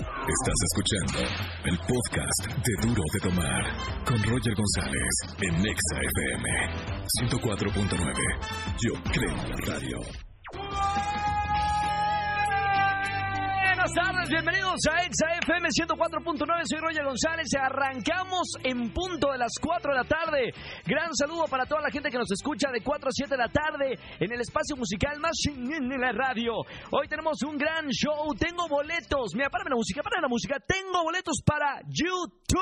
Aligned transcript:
Estás 0.00 0.54
escuchando 0.72 1.28
el 1.64 1.78
podcast 1.78 2.46
de 2.46 2.88
Duro 2.88 3.02
de 3.12 3.20
Tomar 3.20 3.64
con 4.06 4.22
Roger 4.22 4.54
González 4.54 5.14
en 5.42 5.62
Nexa 5.62 5.98
FM 6.00 6.48
104.9. 7.28 8.14
Yo 8.80 8.94
creo 9.12 9.30
en 9.30 9.50
la 9.50 9.56
radio. 9.66 10.29
Buenas 13.90 14.06
tardes, 14.06 14.28
bienvenidos 14.28 14.78
a 14.88 15.02
Exa 15.02 15.26
FM 15.42 15.68
104.9, 15.68 16.62
soy 16.64 16.78
Roger 16.78 17.04
González, 17.04 17.48
arrancamos 17.58 18.52
en 18.62 18.92
punto 18.92 19.32
de 19.32 19.38
las 19.38 19.50
4 19.60 19.90
de 19.90 19.98
la 19.98 20.04
tarde. 20.04 20.52
Gran 20.86 21.12
saludo 21.12 21.46
para 21.50 21.66
toda 21.66 21.80
la 21.80 21.90
gente 21.90 22.08
que 22.08 22.18
nos 22.18 22.30
escucha 22.30 22.70
de 22.70 22.82
4 22.82 23.08
a 23.08 23.10
7 23.10 23.30
de 23.30 23.36
la 23.36 23.48
tarde 23.48 23.98
en 24.20 24.32
el 24.32 24.40
espacio 24.40 24.76
musical 24.76 25.18
más 25.18 25.32
en 25.48 25.88
la 25.88 26.12
radio. 26.12 26.52
Hoy 26.92 27.08
tenemos 27.08 27.42
un 27.42 27.58
gran 27.58 27.88
show, 27.88 28.32
tengo 28.38 28.68
boletos, 28.68 29.34
mira, 29.34 29.50
párame 29.50 29.70
la 29.70 29.76
música, 29.76 30.02
párame 30.04 30.22
la 30.22 30.28
música, 30.28 30.56
tengo 30.64 31.02
boletos 31.02 31.42
para 31.44 31.80
YouTube. 31.88 32.60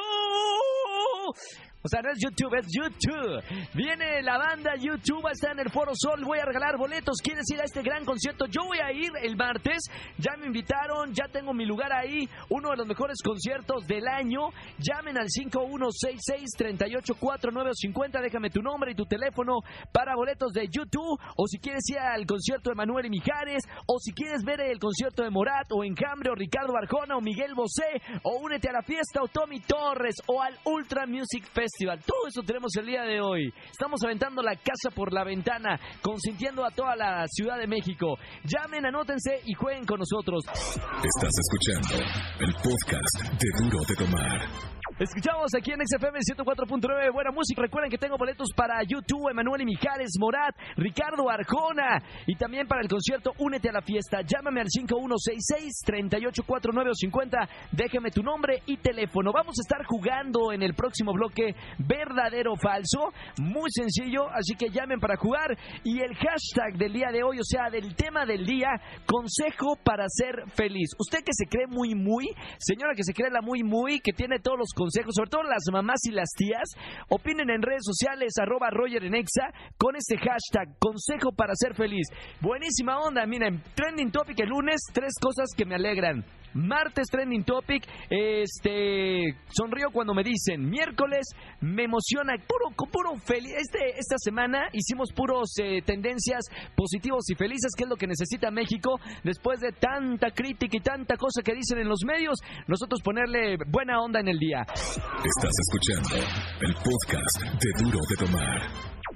O 1.80 1.88
sea, 1.88 2.02
no 2.02 2.10
es 2.10 2.18
YouTube, 2.18 2.52
es 2.59 2.66
YouTube. 2.74 3.41
Viene 3.73 4.20
la 4.23 4.36
banda 4.36 4.74
YouTube, 4.74 5.23
va 5.24 5.30
a 5.30 5.32
estar 5.32 5.52
en 5.52 5.60
el 5.60 5.70
Foro 5.70 5.92
Sol. 5.95 6.24
Voy 6.24 6.41
a 6.41 6.45
regalar 6.45 6.77
boletos. 6.77 7.19
¿Quieres 7.23 7.48
ir 7.52 7.60
a 7.60 7.64
este 7.64 7.82
gran 7.82 8.05
concierto? 8.05 8.46
Yo 8.46 8.62
voy 8.66 8.78
a 8.78 8.91
ir 8.91 9.12
el 9.23 9.36
martes. 9.36 9.84
Ya 10.19 10.36
me 10.36 10.46
invitaron, 10.46 11.14
ya 11.14 11.28
tengo 11.28 11.55
mi 11.55 11.64
lugar 11.64 11.92
ahí. 11.92 12.28
Uno 12.50 12.70
de 12.70 12.78
los 12.78 12.88
mejores 12.88 13.22
conciertos 13.22 13.86
del 13.86 14.09
año. 14.09 14.48
Llamen 14.78 15.19
al 15.19 15.28
5166-384950. 15.28 18.22
Déjame 18.22 18.50
tu 18.50 18.60
nombre 18.60 18.91
y 18.91 18.97
tu 18.97 19.06
teléfono 19.06 19.60
para 19.92 20.16
boletos 20.16 20.52
de 20.52 20.66
YouTube. 20.66 21.20
O 21.36 21.47
si 21.47 21.60
quieres 21.60 21.88
ir 21.91 22.00
al 22.00 22.27
concierto 22.27 22.70
de 22.70 22.77
Manuel 22.77 23.06
y 23.06 23.10
Mijares. 23.10 23.62
O 23.86 24.00
si 24.00 24.12
quieres 24.12 24.42
ver 24.42 24.62
el 24.62 24.80
concierto 24.80 25.22
de 25.22 25.30
Morat 25.30 25.70
o 25.70 25.84
Enjambre 25.84 26.30
o 26.30 26.34
Ricardo 26.34 26.72
Barjona 26.72 27.16
o 27.16 27.20
Miguel 27.20 27.55
Bosé. 27.55 28.02
O 28.24 28.41
únete 28.41 28.69
a 28.69 28.72
la 28.72 28.83
fiesta 28.83 29.22
o 29.22 29.28
Tommy 29.28 29.60
Torres 29.60 30.16
o 30.27 30.42
al 30.42 30.58
Ultra 30.64 31.06
Music 31.06 31.44
Festival. 31.44 31.67
Todo 31.77 32.27
eso 32.28 32.42
tenemos 32.42 32.74
el 32.77 32.86
día 32.86 33.02
de 33.02 33.20
hoy. 33.20 33.52
Estamos 33.70 34.00
aventando 34.05 34.42
la 34.42 34.56
casa 34.56 34.94
por 34.94 35.12
la 35.12 35.24
ventana, 35.24 35.78
consintiendo 36.02 36.64
a 36.64 36.70
toda 36.70 36.97
la 36.97 37.27
Ciudad 37.28 37.58
de 37.58 37.66
México. 37.66 38.16
Llamen, 38.44 38.86
anótense 38.86 39.41
y 39.44 39.55
jueguen 39.55 39.84
con 39.84 39.98
nosotros. 39.98 40.44
Estás 40.47 41.33
escuchando 41.38 42.05
el 42.41 42.52
podcast 42.55 43.33
de 43.38 43.64
Duro 43.64 43.78
de 43.86 43.94
Tomar. 43.97 44.78
Escuchamos 44.98 45.54
aquí 45.56 45.70
en 45.70 45.78
XFM 45.78 46.18
104.9 46.18 47.12
buena 47.12 47.30
música. 47.30 47.62
Recuerden 47.62 47.88
que 47.88 47.98
tengo 47.98 48.18
boletos 48.18 48.48
para 48.56 48.82
YouTube, 48.82 49.30
Emanuel 49.30 49.62
y 49.62 49.66
Mijares, 49.66 50.10
Morat, 50.18 50.56
Ricardo 50.77 51.30
Arjona 51.30 52.02
y 52.27 52.34
también 52.34 52.66
para 52.66 52.80
el 52.80 52.88
concierto 52.88 53.30
Únete 53.38 53.69
a 53.69 53.72
la 53.74 53.80
fiesta. 53.80 54.22
Llámame 54.22 54.62
al 54.62 54.66
5166-384950. 54.66 57.48
Déjeme 57.70 58.10
tu 58.10 58.24
nombre 58.24 58.60
y 58.66 58.78
teléfono. 58.78 59.30
Vamos 59.32 59.54
a 59.60 59.62
estar 59.62 59.86
jugando 59.86 60.50
en 60.50 60.64
el 60.64 60.74
próximo 60.74 61.12
bloque 61.12 61.54
verdadero 61.78 62.54
o 62.54 62.56
falso. 62.56 63.12
Muy 63.38 63.70
sencillo, 63.70 64.28
así 64.30 64.56
que 64.58 64.70
llamen 64.70 64.98
para 64.98 65.16
jugar. 65.16 65.56
Y 65.84 66.00
el 66.00 66.16
hashtag 66.16 66.76
del 66.76 66.92
día 66.92 67.12
de 67.12 67.22
hoy, 67.22 67.38
o 67.38 67.44
sea, 67.44 67.70
del 67.70 67.94
tema 67.94 68.26
del 68.26 68.44
día, 68.44 68.70
consejo 69.06 69.76
para 69.76 70.08
ser 70.08 70.42
feliz. 70.56 70.91
Usted 70.98 71.20
que 71.20 71.34
se 71.34 71.46
cree 71.46 71.69
muy, 71.69 71.94
muy, 71.94 72.34
señora 72.58 72.96
que 72.96 73.04
se 73.04 73.14
cree 73.14 73.30
la 73.30 73.42
muy, 73.42 73.62
muy, 73.62 74.00
que 74.00 74.12
tiene 74.12 74.41
todos 74.41 74.58
los 74.58 74.72
consejos, 74.74 74.88
sobre 74.91 75.31
todo 75.31 75.42
las 75.42 75.64
mamás 75.72 76.00
y 76.05 76.12
las 76.12 76.28
tías, 76.36 76.69
opinen 77.08 77.50
en 77.50 77.62
redes 77.62 77.83
sociales, 77.84 78.33
arroba 78.41 78.70
Roger 78.70 79.05
en 79.05 79.14
Exa, 79.14 79.53
con 79.77 79.97
este 79.97 80.17
hashtag, 80.17 80.77
consejo 80.78 81.33
para 81.33 81.55
ser 81.55 81.75
feliz. 81.75 82.06
Buenísima 82.41 82.98
onda, 82.98 83.27
miren, 83.27 83.62
trending 83.75 84.11
topic 84.11 84.41
el 84.41 84.48
lunes, 84.48 84.81
tres 84.92 85.14
cosas 85.20 85.48
que 85.56 85.64
me 85.64 85.75
alegran. 85.75 86.25
Martes 86.55 87.09
trending 87.11 87.44
topic, 87.44 87.86
este 88.09 89.36
sonrío 89.50 89.91
cuando 89.92 90.14
me 90.14 90.25
dicen. 90.25 90.69
Miércoles 90.69 91.27
me 91.61 91.84
emociona, 91.84 92.34
puro, 92.39 92.75
puro 92.91 93.16
feliz. 93.25 93.53
Este, 93.59 93.98
esta 93.98 94.16
semana 94.19 94.69
hicimos 94.72 95.12
puros 95.12 95.53
eh, 95.62 95.82
tendencias 95.84 96.47
positivos 96.75 97.28
y 97.31 97.34
felices, 97.34 97.72
que 97.76 97.84
es 97.84 97.88
lo 97.88 97.97
que 97.97 98.06
necesita 98.06 98.50
México 98.50 98.99
después 99.25 99.60
de 99.60 99.72
tanta 99.72 100.31
crítica 100.31 100.76
y 100.76 100.81
tanta 100.81 101.16
cosa 101.16 101.43
que 101.44 101.55
dicen 101.55 101.78
en 101.78 101.88
los 101.88 102.00
medios. 102.06 102.38
Nosotros 102.66 103.03
ponerle 103.03 103.56
buena 103.69 104.00
onda 104.00 104.20
en 104.20 104.28
el 104.28 104.38
día. 104.38 104.65
Estás 104.83 105.50
escuchando 105.66 106.22
el 106.62 106.72
podcast 106.75 107.43
de 107.43 107.71
Duro 107.83 107.99
de 108.09 108.15
Tomar. 108.15 108.61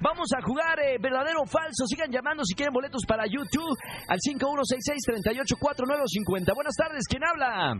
Vamos 0.01 0.27
a 0.35 0.41
jugar 0.43 0.77
eh, 0.79 0.97
verdadero 0.99 1.43
o 1.43 1.45
falso. 1.45 1.85
Sigan 1.87 2.11
llamando 2.11 2.43
si 2.43 2.53
quieren 2.53 2.73
boletos 2.73 3.03
para 3.07 3.23
YouTube 3.25 3.73
al 4.09 4.19
5166-384950. 4.19 6.53
Buenas 6.53 6.75
tardes, 6.75 7.03
¿quién 7.09 7.23
habla? 7.23 7.75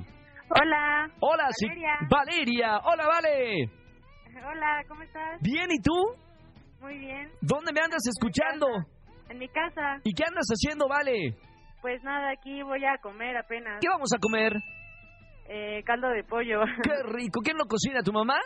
Hola. 0.50 1.10
Hola, 1.20 1.48
sí- 1.52 1.68
Valeria. 1.68 1.98
Valeria. 2.10 2.78
Hola, 2.86 3.06
Vale. 3.08 3.70
Hola, 4.48 4.82
¿cómo 4.88 5.04
estás? 5.04 5.42
Bien, 5.42 5.70
¿y 5.70 5.82
tú? 5.82 6.16
Muy 6.82 6.98
bien. 7.00 7.30
¿Dónde 7.42 7.74
me 7.74 7.82
andas 7.82 8.08
escuchando? 8.08 8.66
En 9.30 9.40
mi 9.40 9.50
casa. 9.50 10.00
¿Y 10.06 10.14
qué 10.14 10.24
andas 10.26 10.48
haciendo, 10.48 10.88
Vale? 10.88 11.36
Pues 11.82 12.02
nada, 12.04 12.32
aquí 12.32 12.64
voy 12.64 12.86
a 12.86 12.98
comer 13.02 13.36
apenas. 13.36 13.80
¿Qué 13.82 13.90
vamos 13.90 14.10
a 14.16 14.20
comer? 14.20 14.54
Eh, 15.50 15.84
caldo 15.86 16.10
de 16.10 16.24
pollo. 16.24 16.62
Qué 16.84 16.92
rico. 17.12 17.42
¿Quién 17.42 17.58
lo 17.58 17.66
cocina? 17.66 18.02
¿Tu 18.02 18.12
mamá? 18.14 18.38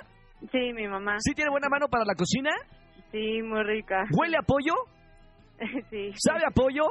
Sí, 0.52 0.74
mi 0.74 0.88
mamá. 0.88 1.16
¿Sí 1.20 1.34
tiene 1.34 1.52
buena 1.52 1.68
mano 1.70 1.88
para 1.88 2.06
la 2.06 2.16
cocina? 2.16 2.52
Sí, 3.12 3.42
muy 3.42 3.64
rica. 3.64 4.06
¿Huele 4.12 4.38
a 4.38 4.42
pollo? 4.42 4.74
Sí. 5.90 6.12
¿Sabe 6.16 6.44
a 6.48 6.52
pollo? 6.52 6.84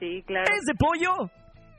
Sí, 0.00 0.22
claro. 0.26 0.46
¿Es 0.50 0.64
de 0.64 0.74
pollo? 0.78 1.28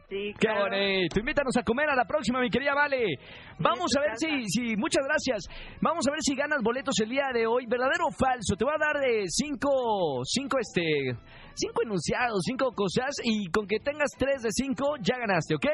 Sí, 0.09 0.31
Qué 0.39 0.47
claro. 0.47 0.69
bonito. 0.69 1.19
Invítanos 1.19 1.57
a 1.57 1.63
comer 1.63 1.89
a 1.89 1.95
la 1.95 2.05
próxima, 2.05 2.39
mi 2.39 2.51
querida 2.51 2.75
Vale. 2.75 3.17
Vamos 3.57 3.89
a 3.97 4.01
ver 4.01 4.11
si, 4.17 4.45
si, 4.45 4.75
muchas 4.75 5.03
gracias. 5.07 5.47
Vamos 5.81 6.05
a 6.07 6.11
ver 6.11 6.19
si 6.21 6.35
ganas 6.35 6.59
boletos 6.61 6.99
el 7.01 7.09
día 7.09 7.29
de 7.33 7.47
hoy. 7.47 7.65
¿Verdadero 7.67 8.05
o 8.05 8.11
falso? 8.11 8.55
Te 8.55 8.63
voy 8.63 8.73
a 8.75 8.77
dar 8.77 9.01
de 9.01 9.23
cinco, 9.27 10.21
cinco, 10.23 10.59
este, 10.59 11.17
cinco 11.55 11.81
enunciados, 11.83 12.41
cinco 12.45 12.73
cosas 12.75 13.09
y 13.23 13.49
con 13.49 13.65
que 13.65 13.79
tengas 13.79 14.11
tres 14.15 14.43
de 14.43 14.49
cinco 14.51 14.97
ya 15.01 15.17
ganaste, 15.17 15.55
¿ok? 15.55 15.65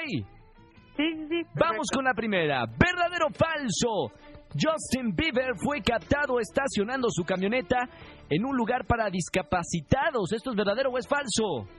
Sí, 0.99 1.15
sí, 1.15 1.27
sí. 1.29 1.41
Vamos 1.55 1.87
con 1.95 2.03
la 2.03 2.13
primera. 2.13 2.65
¿Verdadero 2.65 3.27
o 3.27 3.31
falso? 3.31 4.11
Justin 4.51 5.15
Bieber 5.15 5.55
fue 5.55 5.81
captado 5.81 6.41
estacionando 6.41 7.07
su 7.09 7.23
camioneta 7.23 7.87
en 8.29 8.43
un 8.43 8.57
lugar 8.57 8.85
para 8.85 9.09
discapacitados. 9.09 10.33
¿Esto 10.33 10.49
es 10.49 10.57
verdadero 10.57 10.89
o 10.89 10.97
es 10.97 11.07
falso? 11.07 11.69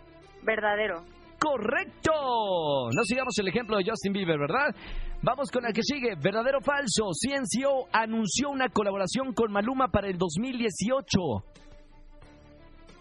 Verdadero. 0.42 1.04
¡Correcto! 1.38 2.88
No 2.94 3.02
sigamos 3.04 3.36
el 3.38 3.48
ejemplo 3.48 3.76
de 3.76 3.84
Justin 3.86 4.14
Bieber, 4.14 4.38
¿verdad? 4.38 4.74
Vamos 5.22 5.50
con 5.50 5.64
la 5.64 5.72
que 5.72 5.82
sigue. 5.82 6.14
¿Verdadero 6.16 6.58
o 6.58 6.62
falso? 6.62 7.10
CNCO 7.12 7.88
anunció 7.92 8.48
una 8.48 8.70
colaboración 8.70 9.34
con 9.34 9.52
Maluma 9.52 9.88
para 9.88 10.08
el 10.08 10.16
2018. 10.16 11.18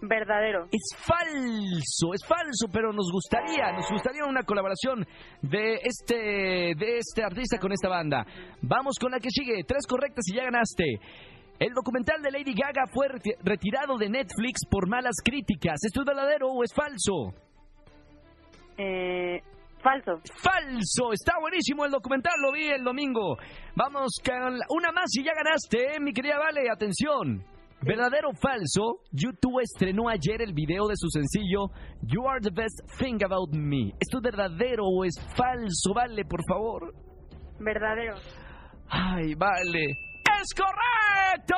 Verdadero. 0.01 0.65
Es 0.71 0.95
falso, 0.97 2.13
es 2.13 2.25
falso, 2.25 2.67
pero 2.71 2.93
nos 2.93 3.11
gustaría, 3.11 3.71
nos 3.73 3.89
gustaría 3.91 4.23
una 4.25 4.43
colaboración 4.43 5.05
de 5.41 5.75
este, 5.83 6.15
de 6.75 6.97
este 6.99 7.23
artista 7.23 7.57
con 7.59 7.71
esta 7.73 7.89
banda. 7.89 8.25
Vamos 8.61 8.95
con 8.99 9.11
la 9.11 9.19
que 9.19 9.29
sigue. 9.29 9.63
Tres 9.67 9.85
correctas 9.87 10.23
y 10.31 10.35
ya 10.37 10.43
ganaste. 10.45 10.85
El 11.59 11.73
documental 11.73 12.21
de 12.21 12.31
Lady 12.31 12.53
Gaga 12.53 12.85
fue 12.93 13.07
reti- 13.09 13.35
retirado 13.43 13.97
de 13.97 14.07
Netflix 14.09 14.61
por 14.71 14.87
malas 14.87 15.15
críticas. 15.23 15.83
¿Esto 15.85 15.99
es 16.01 16.05
verdadero 16.05 16.47
o 16.47 16.63
es 16.63 16.73
falso? 16.73 17.33
Eh, 18.77 19.41
falso. 19.83 20.21
Falso, 20.41 21.11
está 21.11 21.33
buenísimo 21.41 21.83
el 21.83 21.91
documental, 21.91 22.33
lo 22.41 22.53
vi 22.53 22.67
el 22.69 22.83
domingo. 22.83 23.37
Vamos 23.75 24.11
con 24.25 24.53
una 24.69 24.91
más 24.93 25.09
y 25.17 25.23
ya 25.25 25.33
ganaste, 25.33 25.95
¿eh? 25.95 25.99
mi 25.99 26.13
querida 26.13 26.37
Vale, 26.39 26.69
atención. 26.71 27.43
¿Verdadero 27.81 28.29
o 28.29 28.33
falso? 28.33 29.01
YouTube 29.11 29.61
estrenó 29.61 30.09
ayer 30.09 30.41
el 30.41 30.53
video 30.53 30.87
de 30.87 30.95
su 30.97 31.07
sencillo 31.09 31.67
You 32.03 32.27
Are 32.27 32.41
the 32.41 32.49
Best 32.53 32.79
Thing 32.99 33.23
About 33.23 33.53
Me. 33.55 33.93
¿Esto 33.99 34.17
es 34.17 34.23
verdadero 34.23 34.83
o 34.85 35.05
es 35.05 35.15
falso? 35.35 35.93
Vale, 35.95 36.25
por 36.25 36.41
favor. 36.47 36.93
Verdadero. 37.59 38.15
Ay, 38.89 39.33
vale. 39.35 39.85
¡Es 40.39 40.53
correcto! 40.55 41.55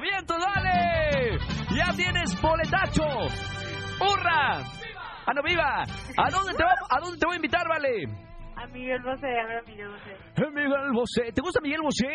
¡Vientos, 0.00 0.36
vale! 0.38 1.38
¡Ya 1.76 1.92
tienes 1.94 2.40
boletacho! 2.40 3.02
¡Hurra! 4.00 4.60
¡Ah, 5.26 5.32
no, 5.34 5.42
viva! 5.42 5.82
¿A 5.82 6.30
dónde 6.30 6.54
te, 6.54 6.62
va- 6.64 6.86
a 6.90 7.00
dónde 7.00 7.18
te 7.18 7.26
voy 7.26 7.34
a 7.34 7.36
invitar, 7.36 7.66
vale? 7.68 8.04
A 8.56 8.66
Miguel 8.68 9.02
Bosé, 9.02 9.26
a 9.26 9.46
ver 9.46 9.58
a 9.58 9.62
Miguel 9.62 9.88
Bosé. 9.90 10.10
Eh, 10.12 10.50
Miguel 10.54 10.92
Bosé. 10.94 11.32
¿Te 11.34 11.42
gusta 11.42 11.60
Miguel 11.60 11.82
Bosé? 11.82 12.08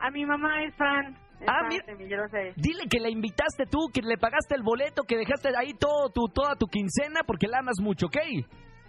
A 0.00 0.10
mi 0.10 0.26
mamá 0.26 0.62
es 0.64 0.74
fan. 0.76 1.16
Ah, 1.46 1.66
mira. 1.68 1.84
Bosé. 2.22 2.52
Dile 2.56 2.84
que 2.90 2.98
la 3.00 3.10
invitaste 3.10 3.64
tú, 3.70 3.88
que 3.92 4.00
le 4.02 4.16
pagaste 4.16 4.54
el 4.54 4.62
boleto, 4.62 5.02
que 5.02 5.16
dejaste 5.16 5.50
ahí 5.56 5.72
todo 5.78 6.08
tu, 6.10 6.26
toda 6.32 6.54
tu 6.56 6.66
quincena 6.66 7.20
porque 7.26 7.46
la 7.48 7.58
amas 7.58 7.76
mucho, 7.80 8.06
¿ok? 8.06 8.16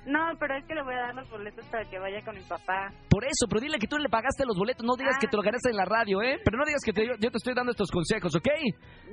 No, 0.05 0.19
pero 0.39 0.55
es 0.55 0.63
que 0.65 0.73
le 0.73 0.83
voy 0.83 0.93
a 0.93 0.99
dar 1.07 1.15
los 1.15 1.29
boletos 1.29 1.65
para 1.65 1.83
que 1.89 1.99
vaya 1.99 2.23
con 2.23 2.33
mi 2.33 2.41
papá. 2.43 2.93
Por 3.09 3.25
eso, 3.25 3.45
pero 3.49 3.59
dile 3.59 3.77
que 3.77 3.87
tú 3.87 3.97
le 3.97 4.07
pagaste 4.07 4.45
los 4.45 4.55
boletos, 4.57 4.85
no 4.85 4.95
digas 4.95 5.15
Ah. 5.17 5.19
que 5.19 5.27
te 5.27 5.35
lo 5.35 5.43
ganaste 5.43 5.69
en 5.69 5.75
la 5.75 5.83
radio, 5.83 6.21
¿eh? 6.21 6.39
Pero 6.45 6.57
no 6.57 6.63
digas 6.65 6.81
que 6.85 6.93
te- 6.93 7.05
yo, 7.05 7.13
yo 7.19 7.29
te 7.29 7.35
estoy 7.37 7.53
dando 7.53 7.71
estos 7.71 7.91
consejos, 7.91 8.33
¿ok? 8.33 8.47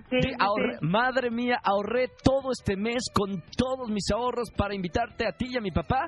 Sí, 0.09 0.17
Di, 0.17 0.23
sí, 0.23 0.35
ahorré- 0.39 0.79
sí. 0.79 0.87
Madre 0.87 1.31
mía, 1.33 1.59
ahorré 1.65 2.11
todo 2.23 2.53
este 2.53 2.77
mes 2.77 3.03
con 3.13 3.43
todos 3.59 3.91
mis 3.91 4.09
ahorros 4.13 4.53
para 4.57 4.77
invitarte 4.77 5.27
a 5.27 5.33
ti 5.33 5.47
y 5.51 5.57
a 5.59 5.61
mi 5.61 5.73
papá 5.73 6.07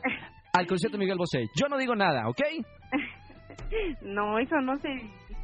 al 0.53 0.67
concierto 0.69 0.97
de 0.97 1.03
Miguel 1.03 1.19
Bosé. 1.19 1.47
Yo 1.61 1.67
no 1.69 1.79
digo 1.79 1.97
nada, 1.97 2.29
¿ok? 2.29 2.41
No, 4.03 4.39
eso 4.39 4.61
no 4.61 4.77
se... 4.77 4.89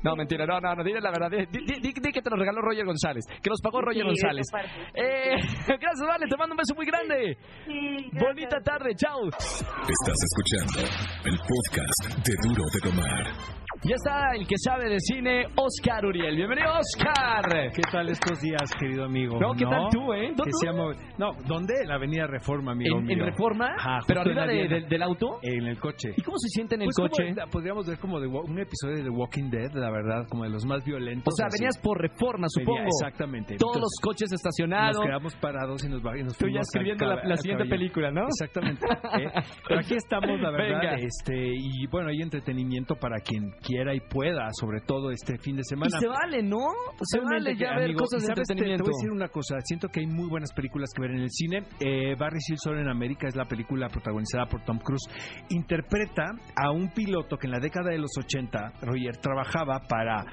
No, 0.02 0.16
mentira, 0.16 0.46
no, 0.46 0.58
no, 0.60 0.75
no, 0.75 0.82
dile 0.84 1.00
la 1.00 1.10
verdad. 1.10 1.31
Di, 1.31 1.46
di- 1.46 1.81
di- 1.81 1.93
di 2.00 2.12
que 2.12 2.20
te 2.22 2.31
lo 2.31 2.37
regaló 2.37 2.60
Roger 2.60 2.84
González, 2.84 3.25
que 3.43 3.50
los 3.50 3.60
pagó 3.60 3.81
Roger 3.81 4.02
Sí, 4.02 4.08
González. 4.08 4.46
Eh, 4.94 5.37
gracias, 5.81 6.06
Vale, 6.06 6.26
te 6.28 6.37
mando 6.37 6.54
un 6.54 6.58
beso 6.58 6.75
muy 6.75 6.87
grande. 6.87 7.37
Sí. 7.66 8.10
Bonita 8.19 8.60
tarde, 8.62 8.94
chao. 8.96 9.20
Estás 9.28 10.19
escuchando 10.25 10.88
el 11.25 11.37
podcast 11.38 12.26
de 12.26 12.34
Duro 12.49 12.64
de 12.72 12.81
Tomar. 12.81 13.62
Ya 13.84 13.96
está 13.96 14.31
el 14.38 14.46
que 14.46 14.55
sabe 14.58 14.88
de 14.88 14.96
cine, 15.00 15.44
Oscar 15.56 16.06
Uriel. 16.06 16.37
Bienvenido, 16.37 16.69
Oscar. 16.70 17.73
¿Qué 17.75 17.82
tal 17.90 18.08
estos 18.11 18.40
días, 18.40 18.70
querido 18.79 19.06
amigo? 19.06 19.40
No, 19.40 19.55
¿qué 19.55 19.64
tal 19.64 19.88
tú, 19.90 20.12
eh? 20.12 20.31
¿Dónde- 20.37 20.52
se 20.61 20.67
llama- 20.67 20.93
No, 21.19 21.32
¿dónde? 21.49 21.75
La 21.84 21.96
avenida 21.96 22.29
Reforma, 22.29 22.73
amigo 22.73 22.99
¿En, 23.00 23.11
en 23.11 23.17
mío. 23.19 23.25
Reforma? 23.26 23.75
Ajá, 23.76 23.99
¿Pero 24.06 24.20
en 24.23 24.38
arriba 24.38 24.46
de- 24.69 24.87
del- 24.88 25.02
auto? 25.02 25.40
En 25.43 25.67
el 25.67 25.81
coche. 25.81 26.11
¿Y 26.17 26.23
cómo 26.23 26.38
se 26.38 26.49
siente 26.50 26.76
en 26.76 26.82
el 26.82 26.87
Pues 26.87 26.94
como- 26.96 27.08
coche? 27.08 27.34
podríamos 27.50 27.84
ver 27.88 27.99
como 27.99 28.20
de, 28.20 28.29
un 28.29 28.56
episodio 28.61 28.99
de 28.99 29.02
The 29.02 29.11
Walking 29.11 29.50
Dead, 29.50 29.73
la 29.75 29.90
verdad, 29.90 30.29
como 30.31 30.44
de 30.44 30.50
los 30.50 30.64
más 30.64 30.84
violentos. 30.84 31.34
O 31.34 31.37
sea, 31.37 31.46
así. 31.46 31.58
venías 31.58 31.76
por 31.82 32.00
Reforma, 32.00 32.46
Venía- 32.55 32.64
supongo. 32.64 32.87
Exactamente. 33.02 33.56
Todos 33.56 33.79
Entonces, 33.79 33.82
los 33.82 33.94
coches 34.00 34.31
Nos 34.31 34.38
estacionados. 34.38 35.00
quedamos 35.05 35.34
parados 35.43 35.84
y 35.84 35.88
nos, 35.88 36.00
y 36.02 36.23
nos 36.23 36.38
Tú 36.38 36.46
ya 36.49 36.61
escribiendo 36.61 37.05
la, 37.05 37.37
siguiente 37.37 37.64
película, 37.67 38.12
¿no? 38.12 38.26
Exactamente. 38.29 38.87
¿eh? 38.87 39.43
Pero 39.67 39.81
aquí 39.81 39.94
estamos, 39.96 40.40
la 40.40 40.50
verdad, 40.55 40.81
Venga. 40.82 40.94
este 41.02 41.34
y 41.34 41.84
bueno, 41.90 42.11
hay 42.11 42.23
entretenimiento 42.23 42.94
para 42.94 43.19
quien 43.19 43.50
quiera 43.72 43.94
y 43.94 44.00
pueda, 44.00 44.48
sobre 44.52 44.80
todo 44.80 45.10
este 45.10 45.38
fin 45.38 45.56
de 45.56 45.62
Y 45.62 45.64
semana. 45.64 45.98
se 45.98 46.06
vale, 46.06 46.42
¿no? 46.42 46.58
Se 47.02 47.19
vale 47.20 47.56
ya 47.56 47.74
ver 47.76 47.94
cosas 47.94 48.22
y 48.22 48.26
de 48.26 48.26
sabes, 48.26 48.46
te- 48.48 48.52
entretenimiento. 48.52 48.84
Te, 48.84 48.90
voy 48.90 48.94
a 48.94 49.00
decir 49.00 49.10
una 49.12 49.28
cosa, 49.28 49.56
siento 49.64 49.88
que 49.88 50.00
hay 50.00 50.06
muy 50.06 50.28
buenas 50.28 50.52
películas 50.52 50.90
que 50.94 51.00
ver 51.02 51.12
en 51.12 51.20
el 51.22 51.30
cine. 51.30 51.64
Eh, 51.80 52.14
Barry 52.19 52.40
Seal 52.40 52.58
Solo 52.58 52.80
en 52.80 52.88
América 52.88 53.26
es 53.28 53.34
la 53.36 53.46
película 53.46 53.88
protagonizada 53.88 54.46
por 54.46 54.62
Tom 54.64 54.78
Cruise. 54.78 55.08
Interpreta 55.48 56.32
a 56.56 56.70
un 56.70 56.90
piloto 56.92 57.36
que 57.36 57.46
en 57.46 57.52
la 57.52 57.60
década 57.60 57.90
de 57.90 57.98
los 57.98 58.10
80, 58.19 58.72
Roger, 58.82 59.16
trabajaba 59.19 59.80
para 59.88 60.24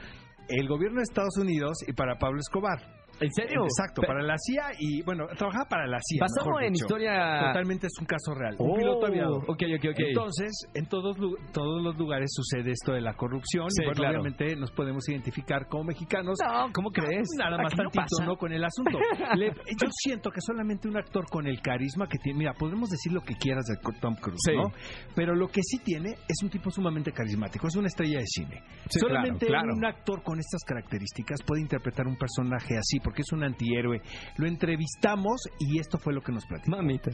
el 0.48 0.68
gobierno 0.68 0.98
de 0.98 1.04
Estados 1.04 1.38
Unidos 1.38 1.78
y 1.88 1.94
para 1.94 2.18
Pablo 2.18 2.40
Escobar. 2.40 2.99
¿En 3.22 3.32
serio? 3.34 3.64
Exacto, 3.64 4.02
Pe- 4.02 4.08
para 4.08 4.22
la 4.24 4.36
CIA 4.38 4.72
y, 4.80 5.02
bueno, 5.04 5.26
trabajaba 5.38 5.66
para 5.66 5.88
la 5.88 5.98
CIA. 6.02 6.20
Basado 6.22 6.46
mejor 6.48 6.64
en 6.64 6.74
dicho. 6.74 6.86
historia... 6.86 7.40
Totalmente 7.48 7.88
es 7.88 7.94
un 8.00 8.06
caso 8.06 8.34
real. 8.34 8.56
Oh, 8.60 8.66
un 8.66 8.78
piloto 8.80 9.06
aviador. 9.08 9.44
Ok, 9.48 9.64
ok, 9.78 9.86
ok. 9.92 10.00
Entonces, 10.00 10.52
en 10.74 10.86
todos, 10.88 11.18
lu- 11.18 11.38
todos 11.52 11.82
los 11.84 11.98
lugares 11.98 12.30
sucede 12.34 12.72
esto 12.72 12.94
de 12.94 13.02
la 13.02 13.14
corrupción. 13.16 13.70
Sí, 13.70 13.82
y 13.82 13.86
bueno, 13.86 13.98
claro. 14.00 14.22
obviamente 14.22 14.56
nos 14.56 14.72
podemos 14.72 15.08
identificar 15.10 15.68
como 15.68 15.86
mexicanos. 15.86 16.38
No, 16.46 16.72
¿cómo 16.74 16.92
crees? 16.92 17.28
Nada 17.38 17.58
más 17.58 17.74
Aquí 17.74 17.82
no 17.84 17.90
tantito, 17.90 18.16
pasa. 18.18 18.26
¿no? 18.26 18.38
Con 18.38 18.52
el 18.54 18.64
asunto. 18.64 18.98
Le- 19.36 19.52
yo 19.54 19.88
siento 20.04 20.32
que 20.32 20.42
solamente 20.42 20.88
un 20.88 20.98
actor 20.98 21.26
con 21.30 21.48
el 21.48 21.62
carisma 21.62 22.08
que 22.08 22.18
tiene. 22.18 22.40
Mira, 22.40 22.54
podemos 22.54 22.90
decir 22.90 23.12
lo 23.12 23.22
que 23.22 23.36
quieras 23.36 23.66
de 23.66 23.76
Tom 24.00 24.16
Cruise, 24.16 24.40
Sí. 24.46 24.56
¿no? 24.56 24.72
Pero 25.16 25.36
lo 25.36 25.48
que 25.48 25.62
sí 25.64 25.80
tiene 25.80 26.12
es 26.28 26.42
un 26.44 26.50
tipo 26.50 26.70
sumamente 26.72 27.12
carismático. 27.12 27.68
Es 27.68 27.76
una 27.76 27.88
estrella 27.88 28.20
de 28.20 28.26
cine. 28.28 28.64
Sí, 28.90 29.00
solamente 29.00 29.46
claro, 29.48 29.64
claro. 29.64 29.78
un 29.78 29.86
actor 29.86 30.24
con 30.24 30.40
estas 30.40 30.64
características 30.64 31.42
puede 31.46 31.62
interpretar 31.62 32.08
un 32.08 32.16
personaje 32.16 32.78
así, 32.78 33.00
porque 33.10 33.24
es 33.24 33.32
un 33.32 33.44
antihéroe. 33.44 34.02
Lo 34.38 34.48
entrevistamos 34.48 35.42
y 35.58 35.80
esto 35.80 35.98
fue 35.98 36.14
lo 36.14 36.22
que 36.22 36.32
nos 36.32 36.46
platicó. 36.46 36.78
Mamita. 36.78 37.10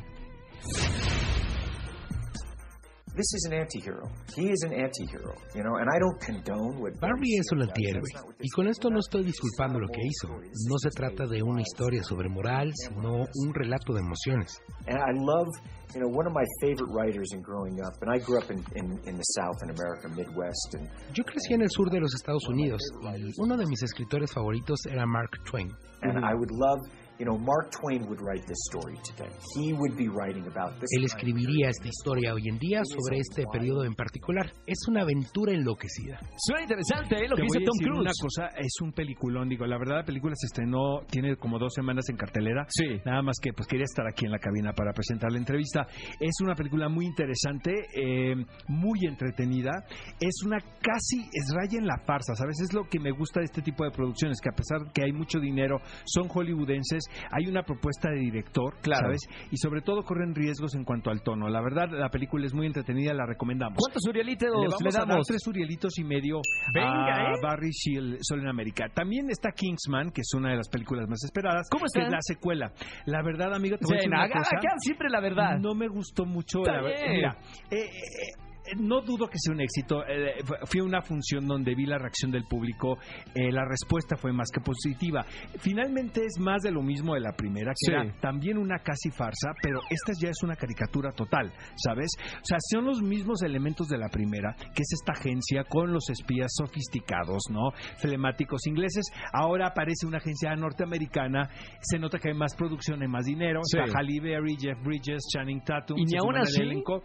This 3.15 3.31
is 3.33 3.45
an 3.49 3.53
anti-hero. 3.53 4.03
He 4.35 4.49
is 4.51 4.61
an 4.63 4.73
anti-hero, 4.73 5.33
you 5.55 5.63
know, 5.63 5.75
and 5.79 5.87
I 5.87 5.97
don't 5.99 6.19
condone 6.19 6.81
what 6.81 6.99
Barry 6.99 7.37
es 7.39 7.47
un 7.53 7.61
antihéroe, 7.61 8.03
y 8.41 8.49
con 8.53 8.67
esto 8.67 8.89
no 8.89 8.99
estoy 8.99 9.23
disculpando 9.23 9.79
lo 9.79 9.87
que 9.87 10.01
hizo. 10.03 10.27
No 10.67 10.77
se 10.77 10.89
trata 10.89 11.25
de 11.25 11.41
una 11.41 11.61
historia 11.61 12.03
sobre 12.03 12.27
moral, 12.27 12.71
sino 12.75 13.19
un 13.23 13.53
relato 13.53 13.93
de 13.93 14.01
emociones. 14.01 14.59
And 14.87 14.97
I 14.97 15.13
love, 15.15 15.47
you 15.93 16.01
know, 16.01 16.09
one 16.09 16.27
of 16.27 16.33
my 16.33 16.43
favorite 16.59 16.91
writers 16.91 17.29
in 17.33 17.41
growing 17.41 17.79
up, 17.79 17.93
and 18.01 18.11
I 18.13 18.19
grew 18.19 18.37
up 18.37 18.51
in, 18.51 18.59
in, 18.75 18.85
in 19.07 19.15
the 19.15 19.27
South 19.39 19.63
in 19.63 19.69
America, 19.69 20.09
Midwest, 20.09 20.75
and, 20.75 20.89
Yo 21.15 21.23
crecí 21.23 21.53
en 21.53 21.61
el 21.61 21.69
sur 21.69 21.89
de 21.89 22.01
los 22.01 22.13
Estados 22.13 22.45
Unidos 22.49 22.81
y 23.01 23.31
uno 23.39 23.55
de 23.55 23.65
mis 23.65 23.81
escritores 23.81 24.29
favoritos 24.33 24.79
era 24.91 25.05
Mark 25.05 25.31
Twain. 25.45 25.71
and 26.01 26.19
I 26.23 26.33
would 26.35 26.51
love, 26.51 26.79
you 27.19 27.25
know, 27.25 27.37
Mark 27.37 27.71
Twain 27.71 28.05
would 28.07 28.19
write 28.21 28.45
this 28.47 28.57
story 28.69 28.97
today. 29.03 29.29
He 29.55 29.73
would 29.73 29.95
be 29.97 30.07
writing 30.09 30.45
about 30.47 30.79
this. 30.79 30.89
Él 30.97 31.05
escribiría 31.05 31.69
esta 31.69 31.87
historia 31.87 32.33
hoy 32.33 32.43
en 32.49 32.57
día 32.59 32.81
sobre 32.83 33.17
este 33.19 33.43
periodo 33.51 33.83
en 33.85 33.93
particular. 33.95 34.51
Es 34.67 34.79
una 34.87 35.01
aventura 35.01 35.53
enloquecida. 35.53 36.19
Suena 36.37 36.63
interesante, 36.63 37.15
¿eh? 37.15 37.27
Lo 37.29 37.35
Te 37.35 37.41
que 37.43 37.47
dice 37.47 37.59
Tom 37.65 37.77
Cruise. 37.79 38.01
una 38.01 38.11
cosa, 38.21 38.47
es 38.57 38.73
un 38.81 38.91
peliculón, 38.91 39.49
digo, 39.49 39.65
la 39.65 39.77
verdad 39.77 39.97
la 39.97 40.05
película 40.05 40.33
se 40.35 40.47
estrenó, 40.47 41.01
tiene 41.09 41.35
como 41.37 41.57
dos 41.59 41.73
semanas 41.73 42.05
en 42.09 42.17
cartelera, 42.17 42.65
Sí. 42.69 42.99
nada 43.05 43.21
más 43.21 43.37
que 43.41 43.51
pues 43.53 43.67
quería 43.67 43.85
estar 43.85 44.05
aquí 44.07 44.25
en 44.25 44.31
la 44.31 44.39
cabina 44.39 44.73
para 44.73 44.91
presentar 44.93 45.31
la 45.31 45.37
entrevista. 45.37 45.87
Es 46.19 46.35
una 46.41 46.55
película 46.55 46.89
muy 46.89 47.05
interesante, 47.05 47.71
eh, 47.95 48.35
muy 48.67 48.99
entretenida, 49.07 49.71
es 50.19 50.43
una 50.45 50.57
casi, 50.59 51.21
es 51.31 51.53
raya 51.53 51.79
en 51.79 51.87
la 51.87 51.97
farsa, 52.05 52.35
¿sabes? 52.35 52.59
Es 52.61 52.73
lo 52.73 52.83
que 52.89 52.99
me 52.99 53.11
gusta 53.11 53.39
de 53.39 53.45
este 53.45 53.61
tipo 53.61 53.83
de 53.83 53.91
producciones, 53.91 54.39
que 54.41 54.49
a 54.49 54.55
pesar 54.55 54.91
que 54.93 55.03
hay 55.03 55.11
mucho 55.11 55.39
dinero, 55.39 55.77
son 56.05 56.27
hollywoodenses, 56.27 57.04
hay 57.31 57.47
una 57.47 57.63
propuesta 57.63 58.09
de 58.09 58.19
director, 58.19 58.75
Claro. 58.81 59.07
¿sabes? 59.07 59.21
Y 59.51 59.57
sobre 59.57 59.81
todo 59.81 60.03
corren 60.03 60.33
riesgos 60.35 60.75
en 60.75 60.83
cuanto 60.83 61.09
al 61.11 61.21
tono. 61.23 61.47
La 61.49 61.61
verdad, 61.61 61.89
la 61.91 62.09
película 62.09 62.45
es 62.45 62.53
muy 62.53 62.67
entretenida, 62.67 63.13
la 63.13 63.25
recomendamos. 63.25 63.77
¿Cuántos 63.79 64.03
Urielitos 64.07 64.49
Le 64.49 64.61
le, 64.61 64.67
vamos 64.67 64.95
a 64.95 64.99
dar 64.99 65.07
damos? 65.07 65.27
tres 65.27 65.45
Urielitos 65.47 65.97
y 65.97 66.03
medio 66.03 66.41
Venga, 66.73 67.15
a 67.15 67.31
¿eh? 67.33 67.39
Barry 67.41 67.71
Shield, 67.71 68.17
Sol 68.21 68.39
en 68.41 68.47
América. 68.47 68.87
También 68.93 69.29
está 69.29 69.51
Kingsman, 69.51 70.11
que 70.11 70.21
es 70.21 70.33
una 70.35 70.51
de 70.51 70.57
las 70.57 70.69
películas 70.69 71.07
más 71.07 71.23
esperadas. 71.23 71.67
¿Cómo 71.71 71.83
Que 71.93 71.99
está? 71.99 72.05
es 72.07 72.11
la 72.11 72.21
secuela. 72.21 72.71
La 73.05 73.21
verdad, 73.23 73.53
amigo, 73.53 73.77
te 73.77 73.85
voy 73.85 73.95
a 73.95 73.97
decir 73.97 74.09
una 74.11 74.29
cosa. 74.29 74.49
siempre 74.77 75.09
la 75.09 75.21
verdad. 75.21 75.57
No 75.59 75.73
me 75.75 75.87
gustó 75.87 76.25
mucho. 76.25 76.59
Está 76.59 76.73
la 76.73 76.81
ver- 76.81 76.95
bien. 76.99 77.15
Mira, 77.15 77.37
eh, 77.71 77.77
eh, 77.77 78.44
no 78.77 79.01
dudo 79.01 79.27
que 79.27 79.37
sea 79.37 79.53
un 79.53 79.61
éxito. 79.61 80.03
Eh, 80.07 80.43
fui 80.65 80.81
a 80.81 80.83
una 80.83 81.01
función 81.01 81.45
donde 81.47 81.75
vi 81.75 81.85
la 81.85 81.97
reacción 81.97 82.31
del 82.31 82.45
público. 82.45 82.97
eh, 83.35 83.51
la 83.51 83.65
respuesta 83.65 84.15
fue 84.15 84.31
más 84.33 84.49
que 84.53 84.61
positiva. 84.61 85.25
Finalmente 85.59 86.21
es 86.25 86.39
más 86.39 86.61
de 86.61 86.71
lo 86.71 86.81
mismo 86.81 87.13
de 87.13 87.19
la 87.21 87.33
primera, 87.33 87.71
que 87.71 87.85
Sí. 87.85 87.91
era 87.91 88.11
también 88.21 88.57
una 88.57 88.79
casi 88.79 89.09
farsa, 89.11 89.51
pero 89.61 89.79
esta 89.89 90.13
ya 90.21 90.29
es 90.29 90.37
una 90.43 90.55
caricatura 90.55 91.11
total, 91.11 91.51
¿sabes? 91.75 92.09
O 92.41 92.45
sea, 92.45 92.57
son 92.71 92.85
los 92.85 93.01
mismos 93.01 93.41
elementos 93.43 93.87
de 93.87 93.97
la 93.97 94.09
primera, 94.09 94.55
que 94.73 94.81
es 94.81 94.93
esta 94.93 95.13
agencia 95.13 95.63
con 95.65 95.91
los 95.91 96.09
espías 96.09 96.51
sofisticados, 96.55 97.43
¿no? 97.51 97.69
Telemáticos 98.01 98.65
ingleses. 98.67 99.05
Ahora 99.33 99.67
aparece 99.67 100.05
una 100.07 100.17
agencia 100.17 100.55
norteamericana. 100.55 101.49
Se 101.81 101.97
nota 101.99 102.19
que 102.19 102.29
hay 102.29 102.35
más 102.37 102.55
producción, 102.55 103.01
hay 103.01 103.07
más 103.07 103.25
dinero. 103.25 103.59
Sí. 103.63 103.77
Está 103.77 103.99
Halle 103.99 104.19
Berry, 104.21 104.55
Jeff 104.59 104.77
Bridges, 104.83 105.23
Channing 105.33 105.61
Tatum. 105.63 105.97
Y 105.97 106.05
ni 106.05 106.17
aún 106.17 106.37
así. 106.37 106.61
elenco. 106.61 107.03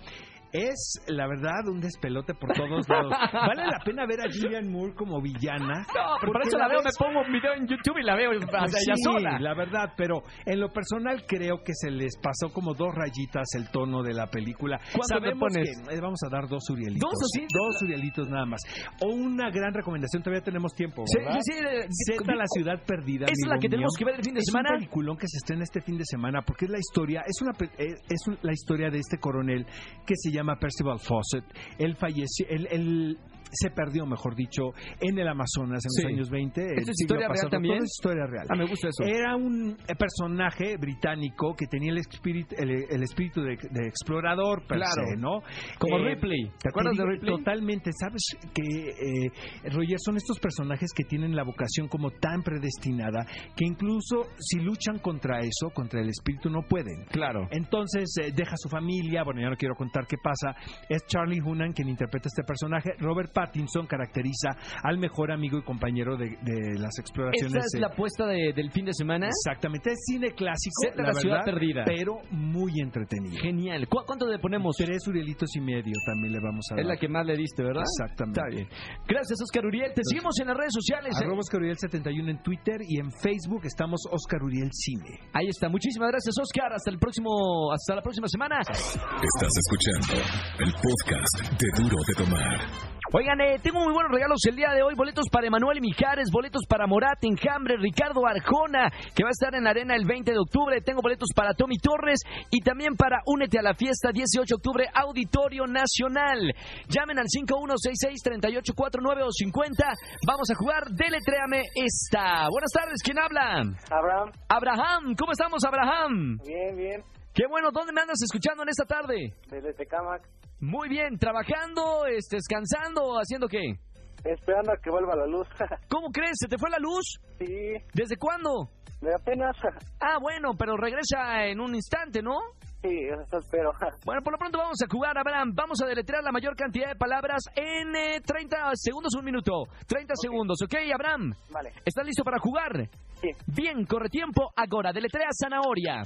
Es, 0.52 1.00
la 1.06 1.26
verdad, 1.28 1.66
un 1.70 1.80
despelote 1.80 2.34
por 2.34 2.52
todos 2.52 2.88
lados. 2.88 3.12
Vale 3.32 3.62
la 3.66 3.78
pena 3.84 4.06
ver 4.06 4.20
a 4.20 4.24
Julian 4.32 4.70
Moore 4.70 4.94
como 4.94 5.20
villana. 5.22 5.80
No, 5.80 6.16
pero 6.20 6.32
por 6.32 6.32
porque 6.32 6.48
eso 6.48 6.58
la 6.58 6.68
veo, 6.68 6.80
me 6.82 6.90
pongo 6.98 7.20
un 7.20 7.32
video 7.32 7.52
en 7.54 7.66
YouTube 7.68 7.98
y 7.98 8.04
la 8.04 8.16
veo 8.16 8.30
pues 8.30 8.74
ella 8.74 8.94
sí, 8.96 9.02
sola. 9.02 9.38
la 9.38 9.54
verdad, 9.54 9.92
pero 9.96 10.22
en 10.46 10.58
lo 10.60 10.68
personal 10.72 11.24
creo 11.26 11.62
que 11.64 11.72
se 11.74 11.90
les 11.90 12.16
pasó 12.18 12.52
como 12.52 12.74
dos 12.74 12.94
rayitas 12.94 13.46
el 13.56 13.70
tono 13.70 14.02
de 14.02 14.12
la 14.14 14.26
película. 14.26 14.78
¿Cuánto 14.92 15.38
pones? 15.38 15.68
que 15.88 15.94
eh, 15.96 16.00
vamos 16.00 16.18
a 16.26 16.28
dar 16.28 16.48
dos 16.48 16.62
urielitos. 16.70 17.00
¿Dos 17.10 17.14
o 17.14 17.26
sí? 17.32 17.46
Dos 17.52 17.82
urielitos 17.82 18.28
nada 18.28 18.46
más. 18.46 18.60
O 19.02 19.08
una 19.14 19.50
gran 19.50 19.72
recomendación, 19.72 20.22
todavía 20.22 20.42
tenemos 20.42 20.72
tiempo, 20.74 21.04
Sí, 21.06 21.18
¿verdad? 21.18 21.38
sí, 21.42 21.52
sí, 21.52 22.12
eh, 22.12 22.16
Z, 22.18 22.34
la 22.34 22.44
ciudad 22.46 22.82
perdida. 22.86 23.26
Esa 23.26 23.32
es 23.34 23.48
la 23.48 23.58
que 23.58 23.68
tenemos 23.68 23.92
que 23.96 24.04
ver 24.04 24.14
el 24.16 24.24
fin 24.24 24.34
de 24.34 24.40
es 24.40 24.46
semana. 24.46 24.70
un 24.72 24.76
peliculón 24.78 25.16
que 25.16 25.26
se 25.28 25.36
estrena 25.38 25.62
este 25.62 25.80
fin 25.80 25.96
de 25.96 26.04
semana 26.04 26.42
porque 26.42 26.64
es 26.64 26.70
la 26.70 26.78
historia, 26.78 27.22
es 27.26 27.40
una 27.42 27.52
eh, 27.78 27.94
es 28.08 28.20
la 28.42 28.52
historia 28.52 28.90
de 28.90 28.98
este 28.98 29.18
coronel 29.18 29.64
que 30.06 30.14
se 30.16 30.30
llama 30.30 30.39
Percival 30.58 30.98
Fawcett. 30.98 31.44
Él 31.78 31.96
falleció, 31.96 32.46
él, 32.48 32.68
él 32.70 33.18
se 33.52 33.70
perdió, 33.70 34.06
mejor 34.06 34.34
dicho, 34.34 34.72
en 35.00 35.18
el 35.18 35.28
Amazonas 35.28 35.84
en 35.84 35.90
Sí. 35.90 36.02
los 36.02 36.12
años 36.12 36.30
20. 36.30 36.60
el 36.62 36.78
¿Esto 36.78 36.90
es 36.92 37.00
historia 37.00 37.26
real 37.26 37.30
pasado. 37.30 37.50
también? 37.50 37.74
Todo 37.76 37.84
es 37.84 37.90
historia 37.98 38.26
real. 38.26 38.46
Ah, 38.48 38.56
me 38.56 38.66
gusta 38.66 38.88
eso. 38.88 39.04
Era 39.04 39.36
un 39.36 39.76
eh, 39.88 39.94
personaje 39.98 40.76
británico 40.78 41.54
que 41.56 41.66
tenía 41.66 41.92
el 41.92 41.98
espíritu, 41.98 42.54
el, 42.58 42.70
el 42.90 43.02
espíritu 43.02 43.42
de, 43.42 43.56
de 43.56 43.86
explorador, 43.88 44.66
per 44.66 44.78
Claro. 44.78 45.02
se, 45.08 45.16
¿no? 45.16 45.40
Como 45.78 45.98
Eh, 45.98 46.14
Ripley. 46.14 46.50
¿Te 46.62 46.68
acuerdas 46.68 46.96
de 46.96 47.04
Ripley? 47.04 47.36
Totalmente. 47.36 47.90
Sabes 47.92 48.22
que, 48.54 48.62
eh, 48.90 49.30
Roger, 49.72 49.98
son 49.98 50.16
estos 50.16 50.38
personajes 50.38 50.90
que 50.94 51.04
tienen 51.04 51.34
la 51.36 51.44
vocación 51.44 51.88
como 51.88 52.10
tan 52.10 52.42
predestinada 52.42 53.26
que 53.56 53.64
incluso 53.66 54.28
si 54.38 54.58
luchan 54.60 54.98
contra 54.98 55.40
eso, 55.40 55.70
contra 55.74 56.00
el 56.00 56.08
espíritu, 56.08 56.50
no 56.50 56.62
pueden. 56.62 57.04
Claro. 57.10 57.46
Entonces 57.50 58.14
eh, 58.22 58.32
deja 58.34 58.56
su 58.56 58.68
familia, 58.68 59.22
bueno, 59.24 59.40
ya 59.40 59.50
no 59.50 59.56
quiero 59.56 59.74
contar 59.74 60.06
qué 60.06 60.16
pasa. 60.22 60.54
Es 60.88 61.04
Charlie 61.06 61.40
Hunnam 61.40 61.72
quien 61.72 61.88
interpreta 61.88 62.28
este 62.28 62.42
personaje. 62.42 62.90
Robert 62.98 63.32
Pattinson 63.40 63.86
caracteriza 63.86 64.50
al 64.82 64.98
mejor 64.98 65.32
amigo 65.32 65.58
y 65.58 65.62
compañero 65.62 66.16
de, 66.16 66.36
de 66.42 66.78
las 66.78 66.98
exploraciones. 66.98 67.54
Esta 67.54 67.66
es 67.66 67.74
eh, 67.74 67.80
la 67.80 67.86
apuesta 67.88 68.26
de- 68.26 68.52
del 68.52 68.70
fin 68.70 68.84
de 68.84 68.92
semana. 68.92 69.28
Exactamente, 69.28 69.92
es 69.92 69.98
cine 70.04 70.32
clásico, 70.32 70.82
la 70.96 71.04
la 71.08 71.12
ciudad 71.14 71.38
verdad, 71.44 71.52
perdida. 71.54 71.82
pero 71.86 72.18
muy 72.30 72.72
entretenido. 72.80 73.40
Genial. 73.40 73.88
¿Cu- 73.88 74.04
¿Cuánto 74.06 74.26
le 74.26 74.38
ponemos? 74.38 74.76
Tres 74.76 75.06
Urielitos 75.08 75.48
y 75.56 75.60
medio 75.60 75.94
también 76.06 76.32
le 76.32 76.40
vamos 76.40 76.66
a 76.70 76.74
dar. 76.74 76.80
Es 76.82 76.86
la 76.88 76.96
que 76.96 77.08
más 77.08 77.24
le 77.26 77.36
diste, 77.36 77.62
¿verdad? 77.62 77.82
Exactamente. 77.82 78.40
Está 78.40 78.54
bien. 78.54 78.68
Gracias, 79.08 79.40
Oscar 79.42 79.64
Uriel. 79.66 79.92
Te 79.94 80.02
seguimos 80.04 80.38
en 80.40 80.48
las 80.48 80.56
redes 80.56 80.72
sociales. 80.74 81.14
¿eh? 81.16 81.24
Arroba 81.24 81.40
Oscar 81.40 81.60
Uriel 81.60 81.78
71 81.78 82.30
en 82.30 82.42
Twitter 82.42 82.80
y 82.86 82.98
en 83.00 83.10
Facebook 83.12 83.62
estamos 83.64 84.02
Oscar 84.10 84.42
Uriel 84.42 84.68
Cine. 84.72 85.18
Ahí 85.32 85.48
está. 85.48 85.68
Muchísimas 85.68 86.10
gracias, 86.10 86.34
Oscar. 86.40 86.72
Hasta 86.74 86.90
el 86.90 86.98
próximo, 86.98 87.72
hasta 87.72 87.94
la 87.94 88.02
próxima 88.02 88.28
semana. 88.28 88.60
Estás 88.60 89.52
escuchando 89.56 90.22
el 90.58 90.72
podcast 90.72 91.60
de 91.60 91.82
Duro 91.82 91.96
de 92.06 92.14
Tomar. 92.24 92.99
Oigan, 93.12 93.40
eh, 93.40 93.58
tengo 93.60 93.80
muy 93.80 93.92
buenos 93.92 94.12
regalos 94.12 94.38
el 94.48 94.54
día 94.54 94.70
de 94.70 94.84
hoy. 94.84 94.94
Boletos 94.94 95.24
para 95.32 95.44
Emanuel 95.44 95.80
Mijares, 95.80 96.30
boletos 96.30 96.62
para 96.68 96.86
Morat, 96.86 97.18
Enjambre, 97.24 97.76
Ricardo 97.76 98.24
Arjona, 98.24 98.88
que 99.16 99.24
va 99.24 99.30
a 99.30 99.34
estar 99.34 99.52
en 99.56 99.64
la 99.64 99.70
arena 99.70 99.96
el 99.96 100.06
20 100.06 100.30
de 100.30 100.38
octubre. 100.38 100.80
Tengo 100.80 101.02
boletos 101.02 101.30
para 101.34 101.52
Tommy 101.54 101.76
Torres 101.78 102.20
y 102.50 102.60
también 102.62 102.94
para 102.94 103.18
Únete 103.26 103.58
a 103.58 103.62
la 103.62 103.74
fiesta 103.74 104.10
18 104.12 104.46
de 104.46 104.54
octubre, 104.54 104.86
Auditorio 104.94 105.66
Nacional. 105.66 106.54
Llamen 106.86 107.18
al 107.18 107.26
5166-3849 107.26 109.22
o 109.26 109.32
50. 109.32 109.84
Vamos 110.24 110.48
a 110.48 110.54
jugar. 110.54 110.84
Deletréame 110.94 111.62
esta. 111.74 112.46
Buenas 112.48 112.70
tardes, 112.72 113.02
¿quién 113.02 113.18
habla? 113.18 113.74
Abraham, 113.90 114.30
Abraham, 114.48 115.16
¿cómo 115.18 115.32
estamos, 115.32 115.64
Abraham? 115.64 116.38
bien, 116.46 116.76
bien, 116.76 117.02
Qué 117.34 117.44
bueno, 117.48 117.70
¿dónde 117.72 117.92
me 117.92 118.00
andas 118.02 118.22
escuchando 118.22 118.62
en 118.62 118.68
esta 118.68 118.84
tarde? 118.84 119.32
desde 119.48 119.72
Tecamac, 119.74 120.22
Muy 120.60 120.88
bien, 120.88 121.18
trabajando, 121.18 122.06
este, 122.06 122.36
descansando, 122.36 123.16
haciendo 123.18 123.48
qué? 123.48 123.74
esperando 124.22 124.70
a 124.72 124.76
que 124.76 124.90
vuelva 124.90 125.16
la 125.16 125.26
luz. 125.26 125.48
¿Cómo 125.88 126.10
crees? 126.10 126.36
¿Se 126.38 126.46
te 126.46 126.58
fue 126.58 126.68
la 126.68 126.78
luz? 126.78 127.18
sí, 127.38 127.46
¿Desde 127.94 128.16
cuándo? 128.16 128.68
de 129.00 129.14
apenas. 129.14 129.56
Ah, 130.00 130.18
bueno, 130.20 130.50
pero 130.58 130.76
regresa 130.76 131.46
en 131.46 131.58
un 131.60 131.74
instante, 131.74 132.20
¿no? 132.22 132.36
sí, 132.82 132.88
eso 133.08 133.38
espero. 133.38 133.70
Bueno, 134.04 134.20
por 134.22 134.32
lo 134.34 134.38
pronto 134.38 134.58
vamos 134.58 134.76
a 134.82 134.86
jugar, 134.90 135.16
Abraham. 135.16 135.52
Vamos 135.54 135.80
a 135.82 135.86
deletrear 135.86 136.22
la 136.22 136.32
mayor 136.32 136.54
cantidad 136.54 136.88
de 136.88 136.96
palabras 136.96 137.42
en 137.56 137.96
eh, 137.96 138.20
30 138.20 138.72
segundos, 138.74 139.14
un 139.14 139.24
minuto. 139.24 139.62
30 139.86 140.14
segundos, 140.20 140.58
¿ok, 140.62 140.74
Abraham? 140.92 141.32
Vale, 141.50 141.72
¿Estás 141.86 142.04
listo 142.04 142.22
para 142.22 142.38
jugar? 142.38 142.88
sí, 143.22 143.28
Bien, 143.46 143.86
corre 143.86 144.10
tiempo. 144.10 144.50
Ahora, 144.54 144.92
deletrea 144.92 145.28
zanahoria. 145.32 146.02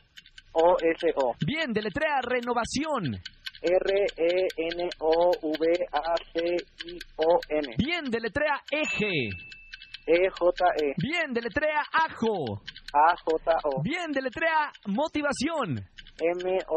O-S-O. 0.54 1.35
Bien, 1.47 1.73
deletrea 1.73 2.21
renovación. 2.23 3.16
R-E-N-O-V-A-C-I-O-N. 3.62 4.14
Bien, 7.78 8.04
deletrea 8.11 8.61
eje. 8.71 9.30
E-J-E. 10.04 10.94
Bien, 10.99 11.32
deletrea 11.32 11.82
ajo. 11.92 12.61
A-J-O. 12.92 13.82
Bien, 13.82 14.11
deletrea 14.12 14.73
motivación. 14.87 15.87
M-O-T-A-V-A-C-I-O-N. 16.18 16.68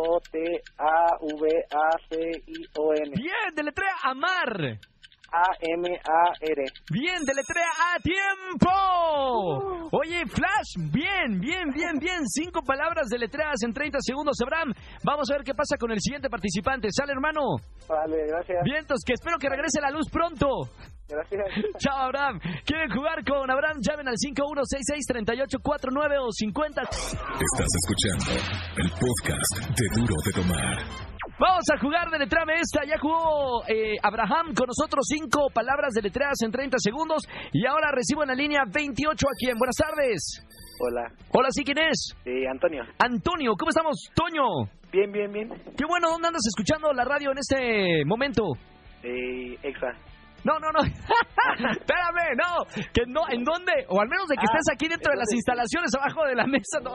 Bien, 3.16 3.56
deletrea 3.56 3.96
amar. 4.04 4.80
A-M-A-R. 5.32 6.66
Bien, 6.92 7.24
deletrea 7.26 7.70
a 7.94 8.00
tiempo. 8.00 8.70
Oye, 9.92 10.26
Flash, 10.28 10.78
bien, 10.92 11.40
bien, 11.40 11.72
bien, 11.74 11.98
bien. 12.00 12.26
Cinco 12.28 12.62
palabras 12.62 13.08
deletreadas 13.10 13.64
en 13.64 13.74
30 13.74 14.00
segundos, 14.02 14.38
Abraham. 14.42 14.74
Vamos 15.04 15.30
a 15.30 15.34
ver 15.36 15.44
qué 15.44 15.54
pasa 15.54 15.78
con 15.78 15.92
el 15.92 16.00
siguiente 16.00 16.30
participante. 16.30 16.88
¿Sale, 16.92 17.12
hermano? 17.14 17.42
Vale, 17.88 18.28
gracias. 18.28 18.64
Vientos, 18.64 19.02
que 19.06 19.14
espero 19.14 19.38
que 19.38 19.50
regrese 19.50 19.80
la 19.82 19.92
luz 19.92 20.10
pronto. 20.10 20.48
Gracias. 21.08 21.46
Chao, 21.80 21.98
Abraham. 21.98 22.40
¿Quieren 22.66 22.90
jugar 22.92 23.24
con 23.24 23.50
Abraham? 23.50 23.78
Llamen 23.82 24.08
al 24.08 24.16
5166-3849 24.16 26.18
o 26.20 26.32
50. 26.32 26.82
Estás 26.82 27.72
escuchando 27.84 28.32
el 28.78 28.90
podcast 28.90 29.70
de 29.70 29.88
Duro 30.00 30.16
de 30.26 30.32
Tomar. 30.32 31.15
Vamos 31.38 31.64
a 31.74 31.78
jugar 31.80 32.10
de 32.10 32.20
letrame 32.20 32.54
esta. 32.62 32.86
Ya 32.86 32.98
jugó 32.98 33.64
eh, 33.68 33.96
Abraham 34.02 34.54
con 34.56 34.68
nosotros 34.68 35.06
cinco 35.08 35.48
palabras 35.54 35.92
de 35.94 36.02
letreadas 36.02 36.42
en 36.44 36.52
30 36.52 36.78
segundos. 36.80 37.24
Y 37.52 37.66
ahora 37.66 37.92
recibo 37.92 38.24
en 38.24 38.30
la 38.30 38.36
línea 38.36 38.64
28 38.72 39.28
a 39.28 39.36
quien. 39.38 39.58
Buenas 39.58 39.76
tardes. 39.76 40.42
Hola, 40.80 41.08
Hola, 41.32 41.48
¿sí 41.52 41.64
quién 41.64 41.78
es? 41.78 42.14
sí, 42.24 42.46
Antonio. 42.52 42.84
Antonio, 43.00 43.54
¿cómo 43.58 43.70
estamos? 43.70 43.96
Toño. 44.14 44.70
Bien, 44.92 45.12
bien, 45.12 45.32
bien. 45.32 45.50
Qué 45.78 45.86
bueno, 45.88 46.10
¿dónde 46.10 46.28
andas 46.28 46.44
escuchando 46.48 46.92
la 46.94 47.04
radio 47.06 47.32
en 47.32 47.38
este 47.38 48.04
momento? 48.06 48.44
Eh, 49.04 49.58
Exa. 49.64 49.92
No, 50.46 50.60
no, 50.60 50.70
no. 50.72 50.82
Espérame, 51.74 52.38
no. 52.38 52.64
Que 52.94 53.02
no, 53.08 53.22
¿en 53.30 53.44
dónde? 53.44 53.74
O 53.90 54.00
al 54.00 54.08
menos 54.08 54.28
de 54.28 54.36
que 54.36 54.46
Ah, 54.46 54.54
estés 54.54 54.70
aquí 54.74 54.88
dentro 54.88 55.12
de 55.12 55.18
las 55.18 55.32
instalaciones 55.34 55.90
abajo 55.98 56.24
de 56.26 56.36
la 56.36 56.46
mesa. 56.46 56.80
No. 56.84 56.92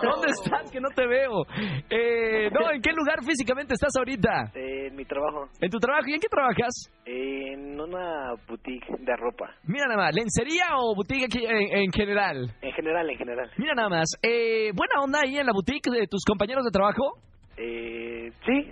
¿Dónde 0.00 0.28
estás? 0.32 0.70
Que 0.72 0.80
no 0.80 0.88
te 0.96 1.06
veo. 1.06 1.44
Eh, 1.90 2.48
no, 2.50 2.70
¿en 2.72 2.80
qué 2.80 2.92
lugar 2.92 3.22
físicamente 3.22 3.74
estás 3.74 3.92
ahorita? 3.98 4.52
Eh, 4.54 4.88
en 4.88 4.96
mi 4.96 5.04
trabajo. 5.04 5.48
¿En 5.60 5.70
tu 5.70 5.78
trabajo? 5.78 6.06
¿Y 6.08 6.14
en 6.14 6.20
qué 6.20 6.28
trabajas? 6.28 6.72
En 7.04 7.78
una 7.80 8.34
boutique 8.48 8.86
de 8.98 9.16
ropa. 9.16 9.50
Mira 9.64 9.86
nada 9.86 9.98
más, 10.06 10.14
¿lencería 10.14 10.64
o 10.76 10.94
boutique 10.94 11.24
aquí 11.26 11.44
en, 11.44 11.84
en 11.84 11.92
general? 11.92 12.50
En 12.62 12.72
general, 12.72 13.10
en 13.10 13.18
general. 13.18 13.50
Mira 13.58 13.74
nada 13.74 13.88
más, 13.88 14.06
eh, 14.22 14.70
¿buena 14.74 15.02
onda 15.02 15.20
ahí 15.22 15.36
en 15.36 15.46
la 15.46 15.52
boutique 15.52 15.90
de 15.90 16.06
tus 16.06 16.24
compañeros 16.24 16.64
de 16.64 16.70
trabajo? 16.70 17.18
Eh, 17.56 18.30
sí. 18.46 18.70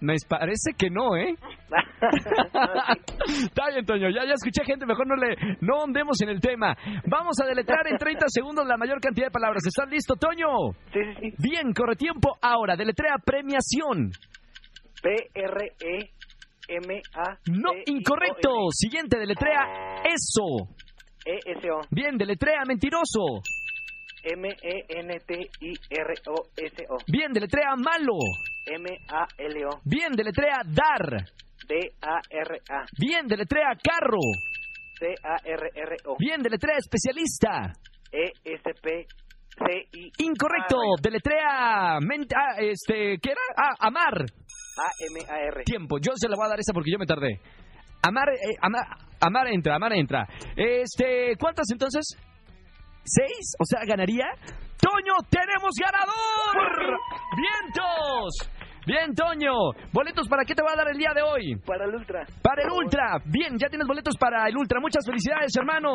Me 0.00 0.14
parece 0.28 0.72
que 0.78 0.90
no, 0.90 1.16
¿eh? 1.16 1.34
Está 3.26 3.68
bien, 3.70 3.84
Toño, 3.84 4.10
ya, 4.10 4.24
ya 4.24 4.34
escuché 4.34 4.64
gente, 4.64 4.86
mejor 4.86 5.06
no 5.08 5.16
le 5.16 5.34
no 5.60 5.78
ondemos 5.84 6.20
en 6.22 6.28
el 6.28 6.40
tema. 6.40 6.76
Vamos 7.06 7.40
a 7.42 7.46
deletrear 7.46 7.86
en 7.88 7.98
30 7.98 8.26
segundos 8.28 8.64
la 8.66 8.76
mayor 8.76 9.00
cantidad 9.00 9.26
de 9.26 9.32
palabras. 9.32 9.66
¿Estás 9.66 9.90
listo, 9.90 10.14
Toño? 10.14 10.72
sí, 10.92 11.00
sí, 11.02 11.30
sí. 11.30 11.34
Bien, 11.38 11.72
corre 11.72 11.96
tiempo. 11.96 12.36
Ahora, 12.40 12.76
deletrea 12.76 13.16
premiación. 13.24 14.12
P-R-E-M-A. 15.02 16.18
No, 17.50 17.70
incorrecto. 17.86 18.70
Siguiente, 18.70 19.18
deletrea 19.18 20.02
eso. 20.04 20.68
E-S-O. 21.24 21.80
Bien, 21.90 22.16
deletrea 22.16 22.62
mentiroso. 22.66 23.42
E 24.28 24.34
M-E-N-T-I-R-O-S-O. 25.68 26.96
Bien, 27.06 27.32
deletrea 27.32 27.74
malo. 27.76 28.18
M-A-L-O. 28.66 29.80
Bien, 29.84 30.12
deletrea 30.12 30.58
dar. 30.66 31.24
D-A-R-A. 31.66 32.84
Bien, 32.98 33.26
deletrea 33.26 33.70
carro. 33.82 34.18
C-A-R-R-O. 34.98 36.16
Bien, 36.18 36.42
deletrea 36.42 36.76
especialista. 36.78 37.72
E-S-P-C-I. 38.12 40.12
Incorrecto, 40.24 40.76
deletrea 41.02 41.98
ment- 42.00 42.32
ah, 42.34 42.56
este, 42.58 43.18
¿qué 43.20 43.30
era? 43.30 43.40
Ah, 43.56 43.74
amar. 43.80 44.14
A-M-A-R. 44.22 45.64
Tiempo, 45.64 45.98
yo 45.98 46.12
se 46.14 46.28
la 46.28 46.36
voy 46.36 46.46
a 46.46 46.50
dar 46.50 46.60
esa 46.60 46.72
porque 46.72 46.90
yo 46.92 46.98
me 46.98 47.06
tardé. 47.06 47.40
Amar, 48.02 48.28
eh, 48.30 48.54
amar, 48.60 48.84
amar 49.20 49.48
entra, 49.48 49.74
amar 49.76 49.92
entra. 49.92 50.26
Este, 50.56 51.36
¿cuántas 51.38 51.66
entonces? 51.72 52.16
¿Seis? 53.08 53.56
O 53.58 53.64
sea, 53.64 53.80
¿ganaría? 53.86 54.26
¡Toño, 54.76 55.14
tenemos 55.30 55.72
ganador! 55.80 56.98
¡Vientos! 57.36 58.50
Bien, 58.86 59.14
Toño. 59.14 59.52
¿Boletos 59.92 60.28
para 60.28 60.44
qué 60.44 60.54
te 60.54 60.62
va 60.62 60.72
a 60.72 60.76
dar 60.76 60.88
el 60.88 60.98
día 60.98 61.12
de 61.14 61.22
hoy? 61.22 61.56
Para 61.66 61.84
el 61.84 61.94
Ultra. 61.94 62.24
Para 62.42 62.62
el 62.62 62.70
Ultra. 62.70 63.18
Bien, 63.24 63.56
ya 63.58 63.68
tienes 63.68 63.86
boletos 63.86 64.14
para 64.18 64.46
el 64.48 64.56
Ultra. 64.56 64.80
Muchas 64.80 65.04
felicidades, 65.06 65.52
hermano. 65.56 65.90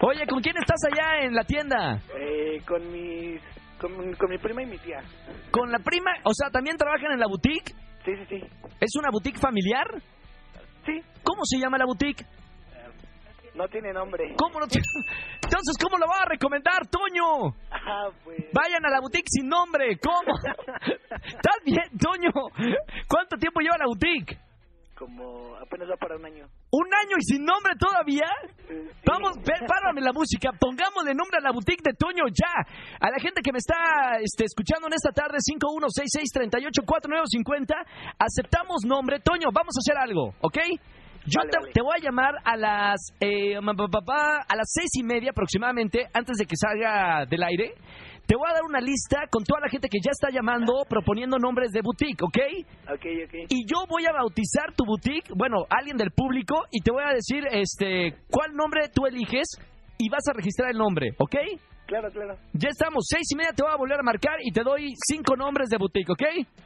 Oye, 0.00 0.26
¿con 0.26 0.40
quién 0.40 0.56
estás 0.58 0.80
allá 0.90 1.24
en 1.24 1.34
la 1.34 1.44
tienda? 1.44 2.00
Eh, 2.18 2.60
con 2.66 2.90
mis... 2.92 3.40
Con, 3.80 4.14
con 4.14 4.30
mi 4.30 4.38
prima 4.38 4.62
y 4.62 4.66
mi 4.66 4.78
tía. 4.78 4.98
¿Con 5.50 5.70
la 5.70 5.78
prima? 5.78 6.12
O 6.24 6.32
sea, 6.32 6.48
¿también 6.50 6.76
trabajan 6.76 7.12
en 7.12 7.20
la 7.20 7.26
boutique? 7.26 7.74
Sí, 8.04 8.12
sí, 8.16 8.24
sí. 8.28 8.68
¿Es 8.80 8.96
una 8.98 9.10
boutique 9.10 9.38
familiar? 9.38 9.86
Sí. 10.86 11.00
¿Cómo 11.22 11.42
se 11.44 11.58
llama 11.58 11.78
la 11.78 11.86
boutique? 11.86 12.24
No 13.54 13.68
tiene 13.68 13.92
nombre. 13.92 14.34
¿Cómo 14.36 14.58
no 14.60 14.66
tiene- 14.66 14.84
Entonces, 15.42 15.76
¿cómo 15.80 15.96
lo 15.96 16.06
va 16.08 16.22
a 16.22 16.26
recomendar, 16.28 16.86
Toño? 16.88 17.54
Ah, 17.70 18.08
pues... 18.24 18.44
Vayan 18.52 18.84
a 18.84 18.90
la 18.90 18.98
boutique 19.00 19.28
sin 19.28 19.48
nombre. 19.48 19.96
¿Cómo? 19.98 20.36
¿Estás 21.24 21.56
bien, 21.64 21.88
Toño? 21.98 22.30
¿Cuánto 23.08 23.36
tiempo 23.36 23.60
lleva 23.60 23.78
la 23.78 23.86
boutique? 23.86 24.38
Como 24.98 25.54
apenas 25.56 25.88
va 25.90 25.96
para 25.96 26.16
un 26.16 26.24
año. 26.24 26.46
¿Un 26.70 26.86
año 26.94 27.16
y 27.18 27.22
sin 27.24 27.44
nombre 27.44 27.74
todavía? 27.78 28.26
Sí. 28.68 28.74
Vamos, 29.04 29.36
párame 29.66 30.00
la 30.00 30.12
música, 30.12 30.50
pongámosle 30.58 31.14
nombre 31.14 31.38
a 31.38 31.42
la 31.42 31.50
boutique 31.52 31.82
de 31.82 31.92
Toño 31.94 32.24
ya. 32.30 32.62
A 33.00 33.10
la 33.10 33.18
gente 33.18 33.42
que 33.42 33.50
me 33.52 33.58
está 33.58 34.18
este, 34.22 34.44
escuchando 34.46 34.86
en 34.86 34.94
esta 34.94 35.10
tarde, 35.10 35.38
5166-384950, 35.38 37.74
aceptamos 38.18 38.84
nombre. 38.86 39.18
Toño, 39.20 39.48
vamos 39.52 39.74
a 39.76 39.80
hacer 39.82 39.98
algo, 39.98 40.32
¿ok? 40.40 40.58
Yo 41.26 41.38
Vale, 41.40 41.50
te, 41.50 41.58
vale. 41.58 41.72
te 41.72 41.82
voy 41.82 41.94
a 41.96 42.02
llamar 42.02 42.34
a 42.44 42.56
las 42.56 43.00
eh, 43.20 43.56
a 43.56 44.56
las 44.56 44.66
seis 44.66 44.90
y 44.94 45.02
media 45.02 45.30
aproximadamente, 45.30 46.06
antes 46.12 46.36
de 46.36 46.44
que 46.46 46.56
salga 46.56 47.24
del 47.26 47.42
aire. 47.42 47.74
Te 48.26 48.36
voy 48.36 48.48
a 48.50 48.54
dar 48.54 48.62
una 48.64 48.80
lista 48.80 49.26
con 49.30 49.44
toda 49.44 49.60
la 49.60 49.68
gente 49.68 49.88
que 49.88 49.98
ya 50.02 50.10
está 50.10 50.30
llamando, 50.30 50.84
proponiendo 50.88 51.38
nombres 51.38 51.72
de 51.72 51.82
boutique, 51.82 52.22
¿ok? 52.22 52.38
Ok, 52.94 53.04
ok. 53.26 53.34
Y 53.50 53.66
yo 53.66 53.84
voy 53.86 54.06
a 54.06 54.12
bautizar 54.12 54.72
tu 54.74 54.86
boutique, 54.86 55.28
bueno, 55.36 55.66
alguien 55.68 55.98
del 55.98 56.10
público, 56.10 56.64
y 56.70 56.80
te 56.80 56.90
voy 56.90 57.02
a 57.04 57.12
decir 57.12 57.44
este 57.50 58.16
cuál 58.30 58.54
nombre 58.54 58.88
tú 58.88 59.04
eliges 59.06 59.46
y 59.98 60.08
vas 60.08 60.26
a 60.26 60.32
registrar 60.32 60.70
el 60.70 60.78
nombre, 60.78 61.10
¿ok? 61.18 61.36
Claro, 61.86 62.10
claro. 62.10 62.34
Ya 62.54 62.70
estamos, 62.70 63.04
seis 63.06 63.26
y 63.32 63.36
media 63.36 63.52
te 63.52 63.62
voy 63.62 63.72
a 63.72 63.76
volver 63.76 64.00
a 64.00 64.02
marcar 64.02 64.38
y 64.42 64.50
te 64.50 64.62
doy 64.62 64.94
cinco 65.06 65.36
nombres 65.36 65.68
de 65.68 65.76
boutique, 65.76 66.10
¿ok? 66.10 66.22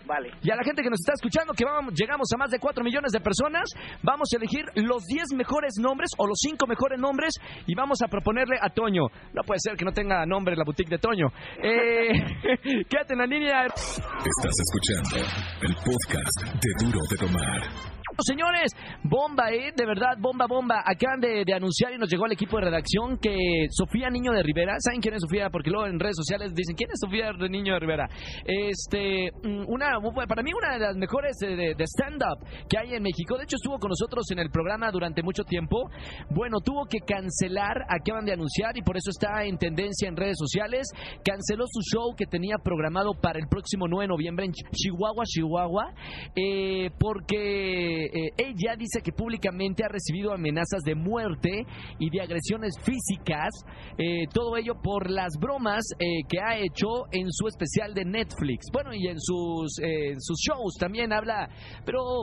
Vale. 0.06 0.30
Y 0.42 0.50
a 0.50 0.56
la 0.56 0.62
gente 0.62 0.82
que 0.82 0.90
nos 0.90 1.00
está 1.00 1.14
escuchando, 1.14 1.52
que 1.54 1.64
vamos, 1.64 1.92
llegamos 1.94 2.28
a 2.32 2.38
más 2.38 2.50
de 2.50 2.58
4 2.58 2.84
millones 2.84 3.12
de 3.12 3.20
personas, 3.20 3.68
vamos 4.02 4.28
a 4.32 4.36
elegir 4.36 4.64
los 4.76 5.04
10 5.04 5.34
mejores 5.36 5.74
nombres 5.78 6.10
o 6.16 6.26
los 6.26 6.38
5 6.40 6.66
mejores 6.66 6.98
nombres 6.98 7.34
y 7.66 7.74
vamos 7.74 8.00
a 8.02 8.08
proponerle 8.08 8.56
a 8.60 8.70
Toño. 8.70 9.08
No 9.34 9.42
puede 9.42 9.58
ser 9.60 9.76
que 9.76 9.84
no 9.84 9.92
tenga 9.92 10.24
nombre 10.24 10.56
la 10.56 10.64
boutique 10.64 10.90
de 10.90 10.98
Toño. 10.98 11.26
Eh, 11.62 12.84
quédate 12.88 13.12
en 13.14 13.18
la 13.18 13.26
línea. 13.26 13.66
Estás 13.66 14.54
escuchando 14.54 15.26
el 15.62 15.74
podcast 15.74 16.54
de 16.62 16.86
Duro 16.86 17.00
de 17.10 17.16
Tomar. 17.16 17.97
Señores, 18.20 18.72
bomba, 19.04 19.52
¿eh? 19.52 19.70
De 19.76 19.86
verdad, 19.86 20.16
bomba, 20.18 20.46
bomba. 20.48 20.82
Acaban 20.84 21.20
de, 21.20 21.44
anunciar 21.54 21.92
y 21.92 21.98
nos 21.98 22.10
llegó 22.10 22.24
al 22.24 22.32
equipo 22.32 22.56
de 22.58 22.64
redacción 22.64 23.16
que 23.18 23.66
Sofía 23.70 24.10
Niño 24.10 24.32
de 24.32 24.42
Rivera, 24.42 24.74
¿saben 24.80 25.00
quién 25.00 25.14
es 25.14 25.20
Sofía? 25.22 25.50
Porque 25.50 25.70
luego 25.70 25.86
en 25.86 26.00
redes 26.00 26.16
sociales 26.16 26.52
dicen, 26.52 26.74
¿quién 26.74 26.90
es 26.92 26.98
Sofía 27.00 27.30
de 27.38 27.48
Niño 27.48 27.74
de 27.74 27.78
Rivera? 27.80 28.08
Este, 28.44 29.30
mm, 29.44 29.64
una, 29.68 30.00
para 30.26 30.42
mí 30.42 30.50
una 30.52 30.72
de 30.74 30.78
las 30.80 30.96
mejores 30.96 31.36
eh, 31.42 31.74
de, 31.76 31.84
stand-up 31.86 32.44
que 32.68 32.76
hay 32.78 32.94
en 32.94 33.04
México. 33.04 33.36
De 33.38 33.44
hecho, 33.44 33.54
estuvo 33.54 33.78
con 33.78 33.90
nosotros 33.90 34.24
en 34.32 34.40
el 34.40 34.50
programa 34.50 34.90
durante 34.90 35.22
mucho 35.22 35.44
tiempo. 35.44 35.88
Bueno, 36.30 36.58
tuvo 36.58 36.86
que 36.86 36.98
cancelar, 37.06 37.76
acaban 37.88 38.24
de 38.24 38.32
anunciar 38.32 38.76
y 38.76 38.82
por 38.82 38.96
eso 38.96 39.10
está 39.10 39.44
en 39.44 39.58
tendencia 39.58 40.08
en 40.08 40.16
redes 40.16 40.36
sociales. 40.38 40.88
Canceló 41.24 41.66
su 41.70 41.80
show 41.82 42.16
que 42.16 42.26
tenía 42.26 42.56
programado 42.62 43.12
para 43.20 43.38
el 43.38 43.46
próximo 43.48 43.86
9 43.86 44.04
de 44.04 44.08
noviembre 44.08 44.44
en 44.46 44.52
Ch- 44.52 44.68
Chihuahua, 44.72 45.24
Chihuahua, 45.24 45.92
eh, 46.34 46.90
porque 46.98 48.07
eh, 48.12 48.32
ella 48.36 48.76
dice 48.76 49.00
que 49.02 49.12
públicamente 49.12 49.84
ha 49.84 49.88
recibido 49.88 50.32
amenazas 50.32 50.82
de 50.84 50.94
muerte 50.94 51.66
y 51.98 52.10
de 52.10 52.20
agresiones 52.20 52.74
físicas, 52.82 53.50
eh, 53.96 54.26
todo 54.32 54.56
ello 54.56 54.74
por 54.82 55.10
las 55.10 55.34
bromas 55.38 55.84
eh, 55.98 56.22
que 56.28 56.40
ha 56.40 56.58
hecho 56.58 57.06
en 57.12 57.30
su 57.30 57.46
especial 57.46 57.94
de 57.94 58.04
Netflix. 58.04 58.66
Bueno, 58.72 58.94
y 58.94 59.06
en 59.06 59.20
sus, 59.20 59.78
en 59.80 60.20
sus 60.20 60.38
shows 60.40 60.74
también 60.78 61.12
habla, 61.12 61.48
pero 61.84 62.22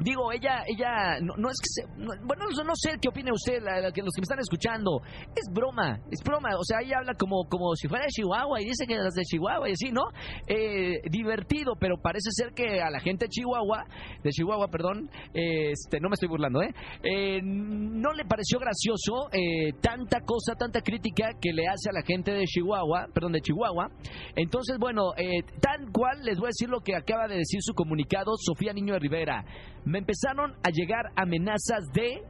Digo, 0.00 0.30
ella, 0.32 0.62
ella, 0.66 1.18
no, 1.20 1.34
no 1.36 1.48
es 1.50 1.56
que 1.60 1.68
se, 1.68 1.82
no- 1.98 2.14
bueno, 2.24 2.44
no, 2.64 2.72
sé 2.74 2.96
qué 3.00 3.08
opine 3.08 3.30
usted, 3.32 3.60
la- 3.62 3.80
la 3.80 3.92
que- 3.92 4.02
los 4.02 4.12
que 4.14 4.20
me 4.20 4.24
están 4.24 4.38
escuchando. 4.40 5.00
Es 5.34 5.52
broma, 5.52 5.98
es 6.10 6.22
broma. 6.22 6.50
O 6.58 6.64
sea, 6.64 6.78
ella 6.82 6.98
habla 6.98 7.14
como, 7.14 7.44
como 7.48 7.74
si 7.74 7.88
fuera 7.88 8.04
de 8.04 8.10
Chihuahua 8.10 8.60
y 8.60 8.64
dice 8.66 8.86
que 8.86 8.96
las 8.96 9.14
de 9.14 9.22
Chihuahua 9.22 9.68
y 9.68 9.72
así, 9.72 9.90
¿no? 9.90 10.02
Eh, 10.46 11.00
divertido, 11.10 11.74
pero 11.78 11.96
parece 12.00 12.30
ser 12.30 12.52
que 12.54 12.80
a 12.80 12.90
la 12.90 13.00
gente 13.00 13.26
de 13.26 13.28
Chihuahua, 13.30 13.84
de 14.22 14.30
Chihuahua, 14.30 14.68
perdón, 14.68 15.10
este, 15.34 16.00
no 16.00 16.08
me 16.08 16.14
estoy 16.14 16.28
burlando, 16.28 16.62
¿eh? 16.62 16.70
Eh, 17.02 17.40
no 17.42 18.12
le 18.12 18.24
pareció 18.24 18.58
gracioso 18.58 19.28
eh, 19.32 19.72
tanta 19.80 20.20
cosa, 20.20 20.54
tanta 20.58 20.80
crítica 20.80 21.30
que 21.40 21.52
le 21.52 21.66
hace 21.66 21.90
a 21.90 21.92
la 21.92 22.02
gente 22.02 22.32
de 22.32 22.44
Chihuahua, 22.44 23.06
perdón, 23.12 23.32
de 23.32 23.40
Chihuahua. 23.40 23.88
Entonces, 24.36 24.76
bueno, 24.78 25.10
eh, 25.16 25.42
tal 25.60 25.90
cual 25.92 26.22
les 26.24 26.38
voy 26.38 26.46
a 26.46 26.54
decir 26.54 26.68
lo 26.68 26.80
que 26.80 26.94
acaba 26.94 27.26
de 27.28 27.36
decir 27.36 27.60
su 27.62 27.74
comunicado 27.74 28.32
Sofía 28.36 28.72
Niño 28.72 28.94
de 28.94 29.00
Rivera. 29.00 29.44
Me 29.88 30.00
empezaron 30.00 30.52
a 30.62 30.68
llegar 30.68 31.12
amenazas 31.16 31.90
de 31.94 32.22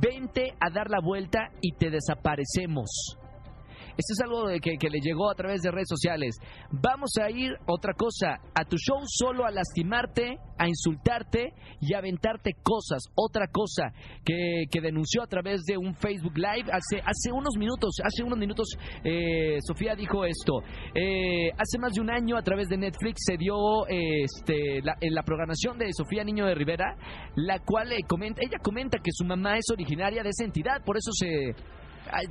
vente 0.00 0.54
a 0.58 0.70
dar 0.70 0.88
la 0.88 1.00
vuelta 1.04 1.50
y 1.60 1.72
te 1.72 1.90
desaparecemos. 1.90 3.18
Esto 3.96 4.12
es 4.12 4.20
algo 4.22 4.48
de 4.48 4.60
que, 4.60 4.76
que 4.78 4.88
le 4.88 5.00
llegó 5.00 5.30
a 5.30 5.34
través 5.34 5.60
de 5.62 5.70
redes 5.70 5.88
sociales. 5.88 6.36
Vamos 6.70 7.10
a 7.20 7.30
ir, 7.30 7.52
otra 7.66 7.94
cosa, 7.94 8.40
a 8.54 8.64
tu 8.64 8.76
show 8.76 9.00
solo 9.06 9.44
a 9.44 9.50
lastimarte, 9.50 10.38
a 10.58 10.68
insultarte 10.68 11.52
y 11.80 11.94
a 11.94 11.98
aventarte 11.98 12.54
cosas. 12.62 13.02
Otra 13.14 13.46
cosa 13.48 13.92
que, 14.24 14.64
que 14.70 14.80
denunció 14.80 15.22
a 15.22 15.26
través 15.26 15.62
de 15.64 15.76
un 15.76 15.94
Facebook 15.94 16.36
Live 16.36 16.70
hace, 16.72 17.00
hace 17.04 17.32
unos 17.32 17.56
minutos. 17.58 17.96
Hace 18.02 18.22
unos 18.22 18.38
minutos 18.38 18.68
eh, 19.04 19.58
Sofía 19.66 19.94
dijo 19.94 20.24
esto. 20.24 20.60
Eh, 20.94 21.50
hace 21.58 21.78
más 21.78 21.92
de 21.92 22.00
un 22.00 22.10
año 22.10 22.36
a 22.36 22.42
través 22.42 22.68
de 22.68 22.76
Netflix 22.76 23.22
se 23.26 23.36
dio 23.36 23.86
este, 23.88 24.80
la, 24.82 24.96
en 25.00 25.14
la 25.14 25.22
programación 25.22 25.78
de 25.78 25.92
Sofía 25.92 26.24
Niño 26.24 26.46
de 26.46 26.54
Rivera, 26.54 26.96
la 27.36 27.58
cual 27.60 27.92
eh, 27.92 28.00
comenta, 28.06 28.40
ella 28.42 28.58
comenta 28.62 28.98
que 28.98 29.10
su 29.12 29.24
mamá 29.24 29.56
es 29.56 29.66
originaria 29.72 30.22
de 30.22 30.30
esa 30.30 30.44
entidad, 30.44 30.84
por 30.84 30.96
eso 30.96 31.10
se 31.12 31.54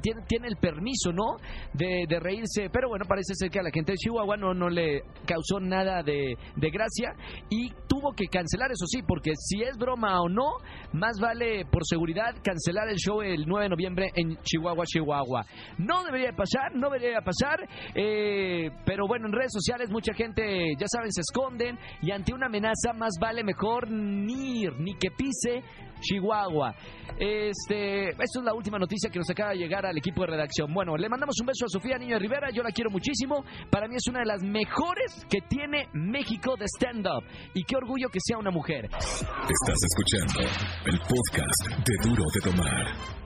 tiene, 0.01 0.47
el 0.47 0.57
permiso, 0.57 1.11
¿no? 1.11 1.37
De, 1.73 2.05
reírse, 2.19 2.69
pero 2.71 2.89
bueno, 2.89 3.05
parece 3.07 3.33
ser 3.35 3.49
que 3.49 3.59
a 3.59 3.63
la 3.63 3.71
gente 3.71 3.93
de 3.93 3.97
Chihuahua 3.97 4.37
no, 4.37 4.53
no 4.53 4.69
le 4.69 5.01
causó 5.25 5.59
nada 5.59 6.03
de, 6.03 6.37
de 6.55 6.69
gracia 6.69 7.13
y 7.49 7.71
tuvo 7.87 8.13
que 8.13 8.25
cancelar, 8.27 8.71
eso 8.71 8.85
sí, 8.85 9.01
porque 9.07 9.31
si 9.35 9.61
es 9.61 9.77
broma 9.77 10.21
o 10.21 10.29
no, 10.29 10.57
más 10.93 11.19
vale 11.19 11.65
por 11.65 11.85
seguridad 11.85 12.35
cancelar 12.43 12.89
el 12.89 12.97
show 12.97 13.21
el 13.21 13.45
9 13.47 13.65
de 13.65 13.69
noviembre 13.69 14.11
en 14.15 14.37
Chihuahua, 14.43 14.85
Chihuahua. 14.85 15.45
No 15.77 16.03
debería 16.03 16.33
pasar, 16.33 16.75
no 16.75 16.89
debería 16.89 17.21
pasar, 17.21 17.67
eh, 17.95 18.69
pero 18.85 19.07
bueno, 19.07 19.27
en 19.27 19.33
redes 19.33 19.51
sociales 19.51 19.89
mucha 19.89 20.13
gente, 20.13 20.73
ya 20.77 20.87
saben, 20.87 21.11
se 21.11 21.21
esconden 21.21 21.77
y 22.01 22.11
ante 22.11 22.33
una 22.33 22.47
amenaza 22.47 22.93
más 22.93 23.13
vale 23.19 23.43
mejor 23.43 23.89
ni 23.89 24.61
ir, 24.61 24.73
ni 24.79 24.93
que 24.95 25.09
pise 25.11 25.63
Chihuahua. 26.01 26.75
Este, 27.17 28.09
esto 28.09 28.39
es 28.39 28.43
la 28.43 28.53
última 28.53 28.77
noticia 28.77 29.09
que 29.09 29.19
nos 29.19 29.29
acaba 29.29 29.51
de 29.51 29.57
llegar 29.57 29.85
al 29.85 29.97
equipo 29.97 30.21
de 30.21 30.27
redacción. 30.27 30.73
Bueno, 30.73 30.97
le 30.97 31.07
mandamos 31.07 31.35
un 31.39 31.47
beso 31.47 31.65
a 31.65 31.69
Sofía 31.69 31.97
Niño 31.97 32.15
de 32.15 32.19
Rivera, 32.19 32.49
yo 32.51 32.63
la 32.63 32.71
quiero 32.71 32.89
muchísimo. 32.89 33.45
Para 33.69 33.87
mí 33.87 33.95
es 33.95 34.07
una 34.09 34.19
de 34.19 34.25
las 34.25 34.43
mejores 34.43 35.25
que 35.29 35.41
tiene 35.41 35.87
México 35.93 36.55
de 36.57 36.65
stand-up. 36.65 37.23
Y 37.53 37.63
qué 37.63 37.75
orgullo 37.75 38.09
que 38.09 38.19
sea 38.21 38.37
una 38.37 38.51
mujer. 38.51 38.85
Estás 38.85 39.79
escuchando 39.85 40.49
el 40.85 40.99
podcast 40.99 41.85
de 41.85 42.09
Duro 42.09 42.23
de 42.33 42.51
Tomar. 42.51 43.21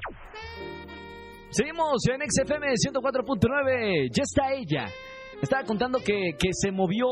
Seguimos 1.50 2.06
en 2.12 2.20
XFM 2.30 2.68
104.9. 2.68 4.10
Ya 4.12 4.24
está 4.24 4.52
ella. 4.54 4.86
Estaba 5.42 5.64
contando 5.64 6.00
que, 6.00 6.32
que 6.38 6.50
se 6.52 6.72
movió 6.72 7.08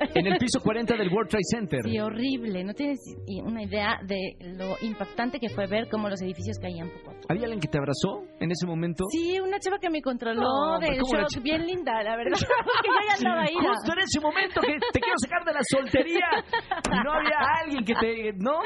en 0.00 0.26
el 0.26 0.38
piso 0.38 0.60
40 0.62 0.96
del 0.96 1.08
World 1.12 1.28
Trade 1.30 1.44
Center. 1.50 1.80
Sí, 1.84 1.98
horrible. 1.98 2.64
No 2.64 2.74
tienes 2.74 2.98
una 3.44 3.62
idea 3.62 3.98
de 4.06 4.18
lo 4.56 4.76
impactante 4.82 5.38
que 5.38 5.48
fue 5.48 5.66
ver 5.66 5.88
cómo 5.90 6.08
los 6.08 6.20
edificios 6.22 6.58
caían 6.60 6.88
poco 6.88 7.10
a 7.10 7.14
poco. 7.14 7.26
¿Había 7.28 7.44
alguien 7.44 7.60
que 7.60 7.68
te 7.68 7.78
abrazó 7.78 8.22
en 8.40 8.50
ese 8.50 8.66
momento? 8.66 9.04
Sí, 9.10 9.38
una 9.40 9.58
chava 9.58 9.78
que 9.78 9.90
me 9.90 10.02
controló 10.02 10.40
No, 10.42 10.78
del 10.80 10.98
¿cómo 11.00 11.12
una 11.12 11.26
shock, 11.28 11.42
bien 11.42 11.66
linda, 11.66 12.02
la 12.02 12.16
verdad. 12.16 12.32
Porque 12.64 12.88
yo 12.88 13.08
ya 13.08 13.14
andaba 13.16 13.42
ahí. 13.42 13.54
Justo 13.54 13.92
en 13.92 13.98
ese 14.00 14.20
momento 14.20 14.60
que 14.60 14.74
te 14.92 15.00
quiero 15.00 15.18
sacar 15.22 15.44
de 15.44 15.52
la 15.52 15.60
soltería. 15.70 16.26
No 17.04 17.12
había 17.12 17.38
alguien 17.62 17.84
que 17.84 17.94
te. 17.94 18.32
¿No? 18.36 18.58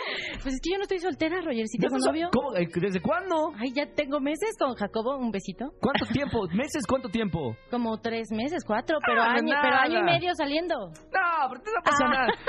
Pues 0.42 0.54
es 0.54 0.60
que 0.62 0.70
yo 0.72 0.76
no 0.78 0.82
estoy 0.82 0.98
soltera, 0.98 1.36
Roger. 1.40 1.66
¿Sí 1.66 1.78
¿Ya 1.80 1.88
tengo 1.88 1.98
novio? 2.06 2.28
¿Cómo? 2.32 2.56
Eh, 2.56 2.66
¿Desde 2.74 3.00
cuándo? 3.00 3.52
Ay, 3.58 3.72
ya 3.74 3.86
tengo 3.94 4.20
meses 4.20 4.50
con 4.58 4.74
Jacobo. 4.74 5.16
Un 5.18 5.30
besito. 5.30 5.66
¿Cuánto 5.80 6.06
tiempo? 6.06 6.46
¿Meses? 6.54 6.84
¿Cuánto 6.88 7.08
tiempo? 7.08 7.56
Como 7.70 7.98
tres 7.98 8.28
meses, 8.30 8.64
cuatro, 8.66 8.98
pero, 9.06 9.22
Ah, 9.22 9.34
año, 9.34 9.54
pero 9.62 9.76
año 9.76 9.98
y 10.00 10.02
medio 10.02 10.34
saliendo. 10.34 10.76
No, 10.78 11.25
pero 11.48 11.62
no 11.64 11.82
pasa 11.84 12.04
Ah. 12.04 12.08
nada. 12.10 12.26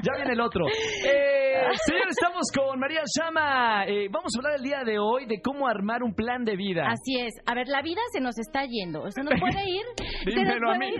Ya 0.00 0.12
viene 0.14 0.32
el 0.34 0.40
otro. 0.40 0.64
Eh, 0.68 1.62
señor, 1.84 2.06
estamos 2.08 2.46
con 2.54 2.78
María 2.78 3.02
Shama. 3.04 3.84
Eh, 3.86 4.06
vamos 4.12 4.32
a 4.32 4.38
hablar 4.38 4.54
el 4.58 4.62
día 4.62 4.84
de 4.84 4.96
hoy 5.00 5.26
de 5.26 5.40
cómo 5.42 5.66
armar 5.66 6.04
un 6.04 6.14
plan 6.14 6.44
de 6.44 6.54
vida. 6.54 6.86
Así 6.86 7.18
es. 7.18 7.34
A 7.46 7.54
ver, 7.54 7.66
la 7.66 7.82
vida 7.82 8.00
se 8.12 8.20
nos 8.20 8.38
está 8.38 8.64
yendo. 8.64 9.06
Eso 9.08 9.22
no 9.24 9.30
puede 9.40 9.64
ir. 9.68 9.82
se 9.96 10.24
nos 10.26 10.34
Dímelo 10.36 10.70
a 10.70 10.76
puede 10.76 10.90
mí. 10.92 10.96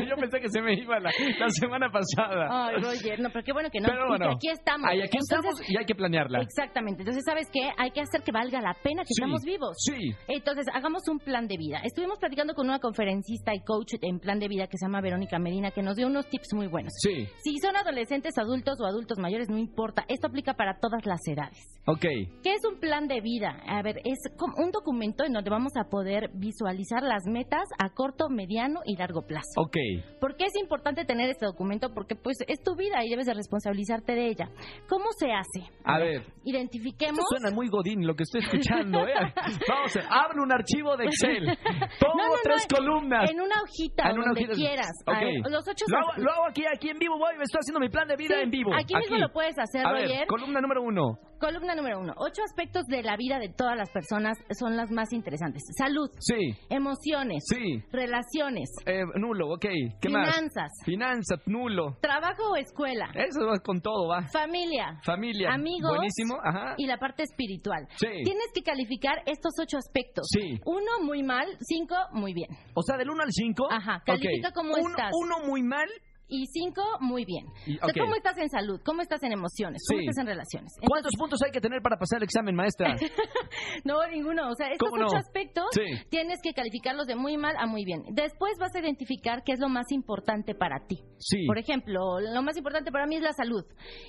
ir. 0.00 0.08
Yo 0.08 0.16
pensé 0.16 0.40
que 0.40 0.48
se 0.48 0.62
me 0.62 0.72
iba 0.72 0.98
la, 1.00 1.10
la 1.38 1.48
semana 1.50 1.90
pasada. 1.90 2.48
Ay, 2.68 2.76
Roger, 2.82 3.20
no, 3.20 3.28
pero 3.30 3.44
qué 3.44 3.52
bueno 3.52 3.68
que 3.70 3.78
no. 3.80 3.88
Pero 3.88 4.08
bueno, 4.08 4.30
aquí 4.32 4.48
estamos. 4.48 4.88
Ahí, 4.88 5.02
aquí 5.02 5.18
Entonces, 5.20 5.60
estamos 5.60 5.70
y 5.70 5.76
hay 5.76 5.84
que 5.84 5.94
planearla. 5.94 6.40
Exactamente. 6.40 7.02
Entonces, 7.02 7.22
¿sabes 7.26 7.46
qué? 7.52 7.68
Hay 7.76 7.90
que 7.90 8.00
hacer 8.00 8.22
que 8.22 8.32
valga 8.32 8.62
la 8.62 8.72
pena 8.82 9.02
que 9.02 9.08
Sí, 9.12 9.20
estamos 9.20 9.42
vivos. 9.44 9.76
Sí. 9.84 10.12
Entonces, 10.28 10.64
hagamos 10.72 11.06
un 11.08 11.18
plan 11.18 11.46
de 11.46 11.58
vida. 11.58 11.80
Estuvimos 11.84 12.18
platicando 12.18 12.54
con 12.54 12.66
una 12.68 12.78
conferencista 12.78 13.54
y 13.54 13.60
coach 13.64 13.94
en 14.00 14.18
plan 14.18 14.38
de 14.38 14.48
vida 14.48 14.66
que 14.66 14.78
se 14.78 14.86
llama 14.86 15.02
Verónica 15.02 15.38
Medina, 15.38 15.70
que 15.72 15.82
nos 15.82 15.96
dio 15.96 16.06
unos 16.06 16.26
tips 16.30 16.39
muy 16.54 16.66
buenos. 16.66 16.92
Sí. 17.02 17.26
Si 17.44 17.58
son 17.58 17.76
adolescentes, 17.76 18.36
adultos 18.38 18.78
o 18.80 18.86
adultos 18.86 19.18
mayores, 19.18 19.48
no 19.48 19.58
importa. 19.58 20.04
Esto 20.08 20.26
aplica 20.28 20.54
para 20.54 20.78
todas 20.80 21.06
las 21.06 21.20
edades. 21.26 21.58
Ok. 21.86 22.02
¿Qué 22.42 22.54
es 22.54 22.60
un 22.70 22.78
plan 22.78 23.08
de 23.08 23.20
vida? 23.20 23.56
A 23.66 23.82
ver, 23.82 23.98
es 24.04 24.18
como 24.36 24.54
un 24.58 24.70
documento 24.70 25.24
en 25.24 25.32
donde 25.32 25.50
vamos 25.50 25.72
a 25.76 25.88
poder 25.88 26.30
visualizar 26.34 27.02
las 27.02 27.24
metas 27.26 27.64
a 27.78 27.90
corto, 27.90 28.28
mediano 28.28 28.80
y 28.84 28.96
largo 28.96 29.22
plazo. 29.22 29.48
Ok. 29.56 29.76
¿Por 30.20 30.36
qué 30.36 30.44
es 30.44 30.56
importante 30.60 31.04
tener 31.04 31.30
este 31.30 31.46
documento? 31.46 31.92
Porque 31.94 32.16
pues 32.16 32.36
es 32.46 32.60
tu 32.62 32.76
vida 32.76 33.04
y 33.04 33.08
debes 33.10 33.26
de 33.26 33.34
responsabilizarte 33.34 34.12
de 34.12 34.28
ella. 34.28 34.48
¿Cómo 34.88 35.06
se 35.18 35.32
hace? 35.32 35.70
A 35.84 35.98
ver. 35.98 36.24
Identifiquemos... 36.44 37.18
Esto 37.18 37.36
suena 37.38 37.54
muy 37.54 37.68
godín 37.68 38.06
lo 38.06 38.14
que 38.14 38.24
estoy 38.24 38.42
escuchando, 38.42 39.06
¿eh? 39.06 39.14
Vamos 39.68 39.96
a 39.96 40.24
abro 40.24 40.42
un 40.42 40.52
archivo 40.52 40.96
de 40.96 41.04
Excel. 41.06 41.44
Pongo 42.00 42.16
No, 42.16 42.26
no, 42.28 42.34
no, 42.34 42.40
tres 42.42 42.66
columnas. 42.66 43.30
En 43.30 43.40
una 43.40 43.62
hojita, 43.62 44.10
en 44.10 44.16
una 44.18 44.26
donde 44.26 44.40
hojita. 44.44 44.54
quieras. 44.54 44.92
Ok. 45.06 45.14
A 45.14 45.20
ver, 45.20 45.34
los 45.50 45.68
ocho 45.68 45.84
Lo 45.88 45.98
hago, 45.98 46.12
lo 46.30 46.36
hago 46.36 46.48
aquí, 46.50 46.62
aquí 46.66 46.88
en 46.90 46.98
vivo 46.98 47.18
voy, 47.18 47.36
me 47.36 47.44
estoy 47.44 47.58
haciendo 47.60 47.80
mi 47.80 47.88
plan 47.88 48.06
de 48.08 48.16
vida 48.16 48.36
Sí, 48.36 48.42
en 48.42 48.50
vivo. 48.50 48.70
Aquí 48.74 48.94
mismo 48.96 49.16
lo 49.18 49.32
puedes 49.32 49.58
hacer, 49.58 49.84
A 49.86 49.90
Roger. 49.92 50.08
ver, 50.08 50.26
columna 50.26 50.60
número 50.60 50.82
uno. 50.82 51.18
Columna 51.40 51.74
número 51.74 51.98
uno. 52.00 52.12
Ocho 52.18 52.42
aspectos 52.44 52.84
de 52.86 53.02
la 53.02 53.16
vida 53.16 53.38
de 53.38 53.48
todas 53.48 53.74
las 53.76 53.88
personas 53.90 54.36
son 54.58 54.76
las 54.76 54.90
más 54.90 55.12
interesantes. 55.12 55.62
Salud, 55.76 56.10
Sí, 56.18 56.52
emociones, 56.68 57.42
sí. 57.48 57.82
relaciones, 57.92 58.68
Eh, 58.86 59.02
nulo, 59.16 59.48
ok. 59.54 59.66
¿Qué 60.00 60.08
más? 60.10 60.34
finanzas, 60.36 60.70
Finanzas, 60.84 61.40
nulo. 61.46 61.96
trabajo 62.02 62.50
o 62.52 62.56
escuela, 62.56 63.10
Eso 63.14 63.46
va 63.46 63.58
con 63.60 63.80
todo, 63.80 64.08
va. 64.08 64.26
familia, 64.32 64.98
Familia. 65.04 65.50
amigos 65.52 65.90
Buenísimo, 65.96 66.36
ajá. 66.44 66.74
y 66.76 66.86
la 66.86 66.98
parte 66.98 67.22
espiritual. 67.22 67.86
Sí. 67.96 68.08
Tienes 68.24 68.48
que 68.54 68.62
calificar 68.62 69.22
estos 69.26 69.52
ocho 69.60 69.78
aspectos. 69.78 70.26
Sí. 70.30 70.58
Uno 70.66 71.04
muy 71.04 71.22
mal, 71.22 71.46
cinco 71.60 71.94
muy 72.12 72.34
bien. 72.34 72.48
O 72.74 72.82
sea, 72.82 72.96
del 72.98 73.08
1 73.10 73.22
al 73.22 73.30
5. 73.32 73.68
Ajá, 73.70 74.02
califica 74.04 74.50
cómo 74.52 74.76
estás. 74.76 75.10
Uno 75.14 75.46
muy 75.46 75.62
mal. 75.62 75.88
Y 76.30 76.46
cinco 76.46 76.82
muy 77.00 77.24
bien. 77.24 77.44
Y- 77.66 77.76
O 77.76 77.80
sea, 77.80 77.88
ok. 77.90 77.98
¿Cómo 78.00 78.14
estás 78.14 78.38
en 78.38 78.48
salud? 78.48 78.80
¿Cómo 78.84 79.02
estás 79.02 79.22
en 79.22 79.32
emociones? 79.32 79.82
¿Cómo 79.88 80.00
Sí. 80.00 80.06
estás 80.06 80.22
en 80.22 80.26
relaciones? 80.26 80.72
¿Cuántos 80.88 81.12
puntos 81.18 81.42
hay 81.44 81.50
que 81.50 81.60
tener 81.60 81.82
para 81.82 81.96
pasar 81.98 82.18
el 82.18 82.24
examen, 82.24 82.54
maestra? 82.54 82.94
No, 83.84 84.06
ninguno. 84.06 84.48
O 84.48 84.54
sea, 84.54 84.68
estos 84.68 84.88
ocho 84.92 85.16
aspectos 85.16 85.64
Sí. 85.72 85.82
tienes 86.08 86.38
que 86.42 86.52
calificarlos 86.52 87.06
de 87.06 87.16
muy 87.16 87.36
mal 87.36 87.54
a 87.58 87.66
muy 87.66 87.84
bien. 87.84 88.02
Después 88.12 88.52
vas 88.58 88.74
a 88.74 88.80
identificar 88.80 89.42
qué 89.44 89.52
es 89.52 89.60
lo 89.60 89.68
más 89.68 89.90
importante 89.90 90.54
para 90.54 90.86
ti. 90.86 90.96
Sí. 91.18 91.46
Por 91.46 91.58
ejemplo, 91.58 92.20
lo 92.20 92.42
más 92.42 92.56
importante 92.56 92.90
para 92.92 93.06
mí 93.06 93.16
es 93.16 93.22
la 93.22 93.32
salud. 93.32 93.64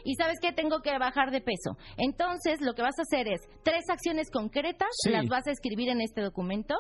Y 0.05 0.15
sabes 0.15 0.39
que 0.41 0.51
tengo 0.53 0.81
que 0.81 0.97
bajar 0.97 1.31
de 1.31 1.41
peso. 1.41 1.75
Entonces, 1.97 2.61
lo 2.61 2.73
que 2.73 2.81
vas 2.81 2.97
a 2.99 3.01
hacer 3.01 3.27
es 3.27 3.41
tres 3.63 3.83
acciones 3.89 4.29
concretas, 4.31 4.89
Sí. 5.03 5.09
las 5.11 5.27
vas 5.27 5.47
a 5.47 5.51
escribir 5.51 5.89
en 5.89 6.01
este 6.01 6.21
documento 6.21 6.75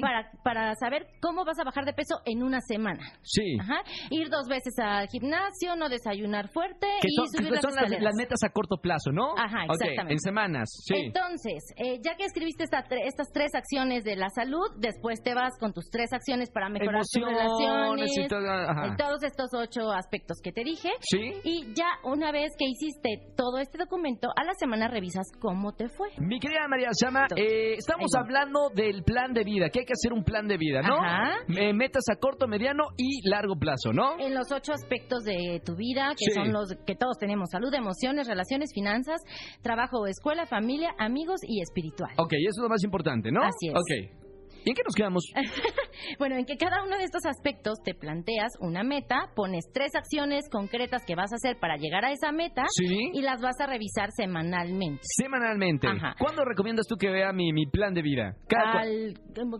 para, 0.00 0.30
para 0.44 0.74
saber 0.76 1.06
cómo 1.20 1.44
vas 1.44 1.58
a 1.58 1.64
bajar 1.64 1.84
de 1.84 1.92
peso 1.92 2.20
en 2.24 2.42
una 2.42 2.60
semana. 2.60 3.02
Sí. 3.22 3.56
Ajá. 3.60 3.82
Ir 4.10 4.28
dos 4.30 4.46
veces 4.48 4.74
al 4.84 5.08
gimnasio, 5.08 5.76
no 5.76 5.88
desayunar 5.88 6.48
fuerte 6.50 6.86
Que 7.00 7.08
y 7.08 7.14
son, 7.16 7.26
subir 7.28 7.48
que 7.48 7.54
las 7.54 7.62
son 7.62 7.74
las, 7.74 7.84
escaleras. 7.84 8.04
las 8.04 8.14
metas 8.16 8.40
a 8.44 8.48
corto 8.50 8.76
plazo, 8.76 9.10
¿no? 9.12 9.34
Ajá, 9.36 9.64
exactamente. 9.64 10.12
en 10.12 10.18
semanas, 10.20 10.68
sí. 10.84 10.94
Entonces, 10.96 11.62
eh, 11.76 11.98
ya 12.04 12.16
que 12.16 12.24
escribiste 12.24 12.64
esta 12.64 12.84
estas 13.04 13.32
tres 13.32 13.54
acciones 13.54 14.04
de 14.04 14.16
la 14.16 14.28
salud, 14.30 14.66
después 14.76 15.22
te 15.22 15.34
vas 15.34 15.58
con 15.58 15.72
tus 15.72 15.88
tres 15.90 16.12
acciones 16.12 16.50
para 16.50 16.68
mejorar 16.68 17.02
tus 17.02 17.22
relaciones, 17.22 18.16
y 18.16 18.28
todo, 18.28 18.48
ajá. 18.48 18.96
todos 18.96 19.22
estos 19.22 19.50
ocho 19.54 19.90
aspectos 19.90 20.38
que 20.42 20.52
te 20.52 20.64
dije. 20.64 20.90
Sí. 21.00 21.32
Y 21.44 21.74
ya 21.74 21.86
una 22.04 22.30
vez 22.30 22.52
que 22.58 22.66
hiciste 22.66 23.32
todo 23.36 23.58
este 23.58 23.78
documento, 23.78 24.28
a 24.36 24.44
la 24.44 24.54
semana 24.54 24.88
revisas 24.88 25.26
cómo 25.40 25.72
te 25.72 25.88
fue. 25.88 26.08
Mi 26.18 26.38
querida 26.38 26.68
María 26.68 26.90
Sama, 26.92 27.26
eh, 27.36 27.74
estamos 27.74 28.10
hablando 28.16 28.70
del 28.74 29.02
plan 29.02 29.32
de 29.32 29.44
vida, 29.44 29.68
que 29.70 29.80
hay 29.80 29.86
que 29.86 29.94
hacer 29.94 30.12
un 30.12 30.24
plan 30.24 30.46
de 30.46 30.56
vida, 30.56 30.82
¿no? 30.82 30.96
Ajá. 30.96 31.32
Eh, 31.48 31.72
metas 31.72 32.04
a 32.10 32.16
corto, 32.16 32.46
mediano 32.46 32.84
y 32.96 33.28
largo 33.28 33.56
plazo, 33.56 33.92
¿no? 33.92 34.18
En 34.18 34.34
los 34.34 34.50
ocho 34.52 34.73
aspectos 34.74 35.24
de 35.24 35.60
tu 35.64 35.76
vida, 35.76 36.10
que 36.10 36.26
Sí. 36.26 36.32
son 36.34 36.52
los 36.52 36.68
que 36.86 36.94
todos 36.96 37.16
tenemos, 37.18 37.50
salud, 37.50 37.72
emociones, 37.74 38.26
relaciones, 38.28 38.70
finanzas, 38.74 39.20
trabajo 39.62 40.06
escuela, 40.06 40.46
familia, 40.46 40.90
amigos 40.98 41.40
y 41.46 41.60
espiritual. 41.62 42.12
Ok, 42.18 42.32
eso 42.34 42.60
es 42.60 42.62
lo 42.62 42.68
más 42.68 42.82
importante, 42.84 43.30
¿no? 43.32 43.42
Así 43.42 43.68
es. 43.68 43.74
Ok. 43.74 44.20
¿Y 44.66 44.70
en 44.70 44.76
qué 44.76 44.82
nos 44.82 44.94
quedamos? 44.94 45.22
Bueno, 46.18 46.36
en 46.36 46.44
que 46.44 46.56
cada 46.56 46.82
uno 46.84 46.96
de 46.98 47.04
estos 47.04 47.24
aspectos 47.24 47.78
te 47.84 47.94
planteas 47.94 48.52
una 48.60 48.82
meta, 48.82 49.30
pones 49.36 49.64
tres 49.72 49.94
acciones 49.94 50.44
concretas 50.50 51.02
que 51.06 51.14
vas 51.14 51.32
a 51.32 51.36
hacer 51.36 51.58
para 51.60 51.76
llegar 51.76 52.04
a 52.04 52.12
esa 52.12 52.32
meta 52.32 52.62
Sí. 52.76 53.10
y 53.12 53.22
las 53.22 53.40
vas 53.40 53.58
a 53.60 53.66
revisar 53.66 54.10
semanalmente. 54.16 55.00
Semanalmente. 55.02 55.86
Ajá. 55.88 56.14
¿Cuándo 56.18 56.44
recomiendas 56.44 56.86
tú 56.86 56.96
que 56.96 57.10
vea 57.10 57.32
mi, 57.32 57.52
mi 57.52 57.66
plan 57.66 57.94
de 57.94 58.02
vida? 58.02 58.36
Cada- 58.48 58.80
Al- 58.80 59.14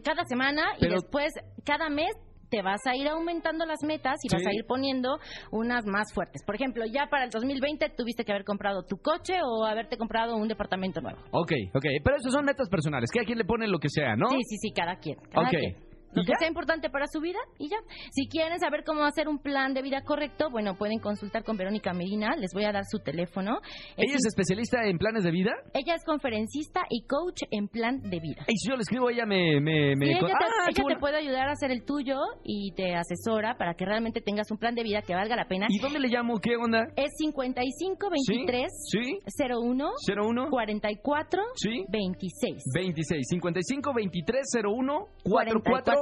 cada 0.05 0.25
semana 0.25 0.65
Pero- 0.81 0.93
y 0.93 0.95
después 0.97 1.33
cada 1.65 1.89
mes 1.89 2.11
te 2.55 2.63
vas 2.63 2.81
a 2.87 2.95
ir 2.95 3.09
aumentando 3.09 3.67
las 3.67 3.83
metas 3.83 4.15
y 4.23 4.29
Sí. 4.29 4.37
vas 4.37 4.47
a 4.47 4.55
ir 4.55 4.65
poniendo 4.67 5.19
unas 5.51 5.85
más 5.87 6.13
fuertes. 6.15 6.43
Por 6.47 6.55
ejemplo, 6.55 6.85
ya 6.87 7.09
para 7.11 7.25
el 7.25 7.31
2020 7.31 7.89
tuviste 7.97 8.25
que 8.25 8.31
haber 8.31 8.45
comprado 8.45 8.85
tu 8.85 8.97
coche 8.99 9.35
o 9.43 9.65
haberte 9.65 9.97
comprado 9.97 10.37
un 10.37 10.47
departamento 10.47 11.01
nuevo. 11.01 11.19
Ok, 11.33 11.53
ok. 11.75 11.85
Pero 12.05 12.17
eso 12.17 12.31
son 12.31 12.45
metas 12.45 12.69
personales. 12.69 13.11
Cada 13.11 13.25
quien 13.27 13.39
le 13.39 13.45
pone 13.45 13.67
lo 13.67 13.79
que 13.79 13.89
sea, 13.89 14.15
¿no? 14.15 14.29
Sí, 14.31 14.37
sí, 14.49 14.57
sí, 14.61 14.71
cada 14.73 14.97
quien. 14.97 15.17
Cada 15.33 15.47
Ok. 15.49 15.51
quien. 15.51 15.94
Lo 16.15 16.23
¿Y 16.23 16.27
que 16.27 16.33
ya? 16.33 16.39
sea 16.39 16.49
importante 16.49 16.91
para 16.91 17.07
su 17.07 17.21
vida 17.21 17.39
y 17.59 17.69
ya. 17.69 17.77
Si 18.13 18.29
quieren 18.29 18.59
saber 18.59 18.85
cómo 18.85 19.05
hacer 19.05 19.29
un 19.29 19.39
plan 19.39 19.75
de 19.75 19.83
vida 19.83 20.03
correcto, 20.05 20.49
bueno, 20.51 20.75
pueden 20.77 20.99
consultar 21.01 21.45
con 21.45 21.57
Verónica 21.57 21.93
Medina. 21.93 22.37
Les 22.37 22.51
voy 22.55 22.65
a 22.65 22.73
dar 22.73 22.85
su 22.91 22.99
teléfono. 22.99 23.59
Es 23.97 24.09
¿Ella 24.09 24.17
es 24.17 24.27
especialista 24.27 24.85
en 24.87 24.99
planes 24.99 25.25
de 25.25 25.31
vida? 25.31 25.53
ella 25.75 25.95
es 25.95 26.05
conferencista 26.05 26.83
y 26.89 27.07
coach 27.07 27.43
en 27.51 27.69
plan 27.69 28.01
de 28.01 28.21
vida. 28.21 28.45
Y 28.49 28.57
si 28.57 28.69
yo 28.69 28.77
le 28.77 28.83
escribo, 28.83 29.11
ella 29.11 29.27
me... 29.27 29.61
me, 29.61 29.97
me 29.97 30.07
Sí, 30.07 30.11
ella 30.13 30.21
te, 30.21 30.33
ah, 30.33 30.39
ella 30.69 30.75
te 30.75 30.83
bueno. 30.83 31.01
puede 31.01 31.17
ayudar 31.19 31.49
a 31.49 31.53
hacer 31.53 31.71
el 31.71 31.85
tuyo 31.85 32.17
y 32.45 32.73
te 32.75 32.95
asesora 32.95 33.57
para 33.59 33.75
que 33.75 33.85
realmente 33.85 34.21
tengas 34.21 34.51
un 34.51 34.59
plan 34.59 34.75
de 34.75 34.83
vida 34.83 35.03
que 35.03 35.15
valga 35.15 35.37
la 35.37 35.47
pena. 35.47 35.67
¿Y 35.69 35.79
dónde 35.79 35.99
le 35.99 36.09
llamo? 36.09 36.39
¿Qué 36.39 36.57
onda? 36.57 36.87
Es 36.97 37.11
55 37.19 38.09
23 38.11 38.65
¿Sí? 38.91 39.19
01 39.51 39.91
¿01? 40.09 40.51
44 40.51 41.43
¿Sí? 41.57 41.85
26. 41.89 42.63
26, 42.75 43.27
55, 43.29 43.93
23, 43.95 44.43
01, 44.65 45.07
44, 45.25 45.95